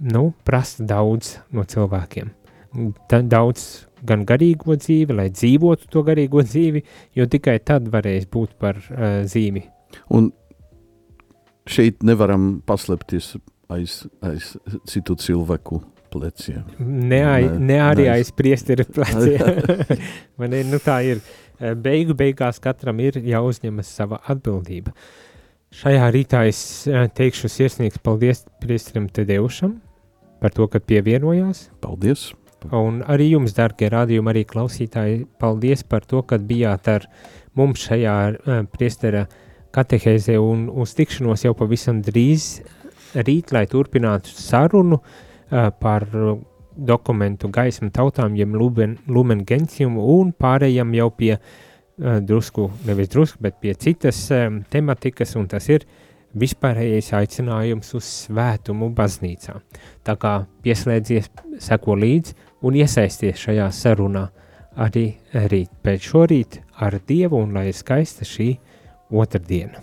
nu, 0.00 0.30
prasa 0.44 0.84
daudz 0.84 1.38
no 1.56 1.64
cilvēkiem. 1.64 2.34
Da, 3.10 3.22
daudz 3.26 3.86
gan 4.06 4.26
garīgo 4.28 4.76
dzīvi, 4.78 5.16
lai 5.16 5.30
dzīvotu 5.32 5.88
to 5.90 6.04
garīgo 6.06 6.44
dzīvi, 6.46 6.84
jo 7.16 7.26
tikai 7.30 7.58
tad 7.64 7.88
varēs 7.92 8.28
būt 8.30 8.58
par 8.60 8.76
uh, 8.76 9.22
zīmi. 9.28 9.64
Un 10.16 10.30
šeit 11.70 12.04
nevaram 12.06 12.60
paslēpties 12.66 13.34
aiz, 13.70 14.02
aiz 14.24 14.54
citu 14.88 15.16
cilvēku 15.20 15.80
pleciem. 16.10 16.64
Ne, 16.80 17.20
ai, 17.24 17.44
Ne, 17.46 17.58
ne 17.72 17.78
arī 17.84 18.08
ne. 18.08 18.16
aiz 18.18 18.32
priestera 18.34 18.84
pleciem. 18.84 19.62
Man 20.40 20.56
ir, 20.56 20.66
nu 20.70 20.80
tā 20.82 21.00
ir. 21.06 21.22
Eh, 21.60 21.74
Beigu 21.76 22.14
beigās 22.16 22.58
katram 22.62 23.00
ir 23.04 23.18
jāuzņemas 23.20 23.90
sava 24.00 24.20
atbildība. 24.32 24.94
Šajā 25.76 26.06
rītā 26.10 26.46
es 26.50 26.60
eh, 26.90 27.06
teikšu 27.14 27.50
sirsnīgs 27.52 28.00
paldies 28.02 28.46
priesterim 28.62 29.06
Tedeušam 29.12 29.76
par 30.40 30.54
to, 30.56 30.66
ka 30.72 30.80
pievienojās. 30.80 31.68
Paldies! 31.84 32.30
Un 32.76 32.98
arī 33.08 33.30
jums, 33.30 33.54
darbie 33.56 33.88
rādījumi, 33.88 34.28
arī 34.32 34.42
klausītāji, 34.48 35.22
paldies 35.40 35.84
par 35.88 36.04
to, 36.04 36.20
ka 36.20 36.36
bijāt 36.36 36.90
ar 36.92 37.06
mums 37.56 37.86
šajā 37.86 38.16
uh, 38.34 38.58
priestera 38.72 39.22
katehēzē 39.72 40.36
un 40.42 40.66
uz 40.82 40.92
tikšanos 40.98 41.46
jau 41.46 41.54
pavisam 41.56 42.02
drīz 42.04 42.58
rīt, 43.14 43.52
lai 43.54 43.66
turpinātu 43.70 44.32
sarunu 44.34 45.00
par 45.50 46.06
dokumentu 46.76 47.50
gaismu 47.52 47.90
tautām, 47.92 48.36
jeb 48.38 48.54
lumen, 48.54 48.98
lumen 49.08 49.42
gentium 49.46 49.98
un 49.98 50.32
pārējām 50.32 50.94
jau 50.96 51.10
pie 51.10 51.34
drusku, 52.00 52.70
nevis 52.86 53.10
drusku, 53.12 53.40
bet 53.42 53.58
pie 53.60 53.74
citas 53.74 54.22
tematikas, 54.72 55.34
un 55.36 55.48
tas 55.50 55.66
ir 55.68 55.84
vispārējais 56.38 57.10
aicinājums 57.18 57.90
uz 57.98 58.06
svētumu 58.26 58.92
baznīcā. 58.96 59.58
Tā 60.06 60.14
kā 60.20 60.36
pieslēdzies, 60.62 61.28
seko 61.60 61.98
līdzi 61.98 62.36
un 62.62 62.78
iesaisties 62.78 63.42
šajā 63.48 63.66
sarunā 63.74 64.28
arī 64.80 65.08
rīt 65.50 65.74
pēc 65.82 66.06
šorīt 66.12 66.60
ar 66.80 67.00
Dievu 67.06 67.42
un 67.42 67.58
lai 67.58 67.68
ir 67.72 67.76
skaista 67.76 68.24
šī 68.24 68.52
otrdiena. 69.10 69.82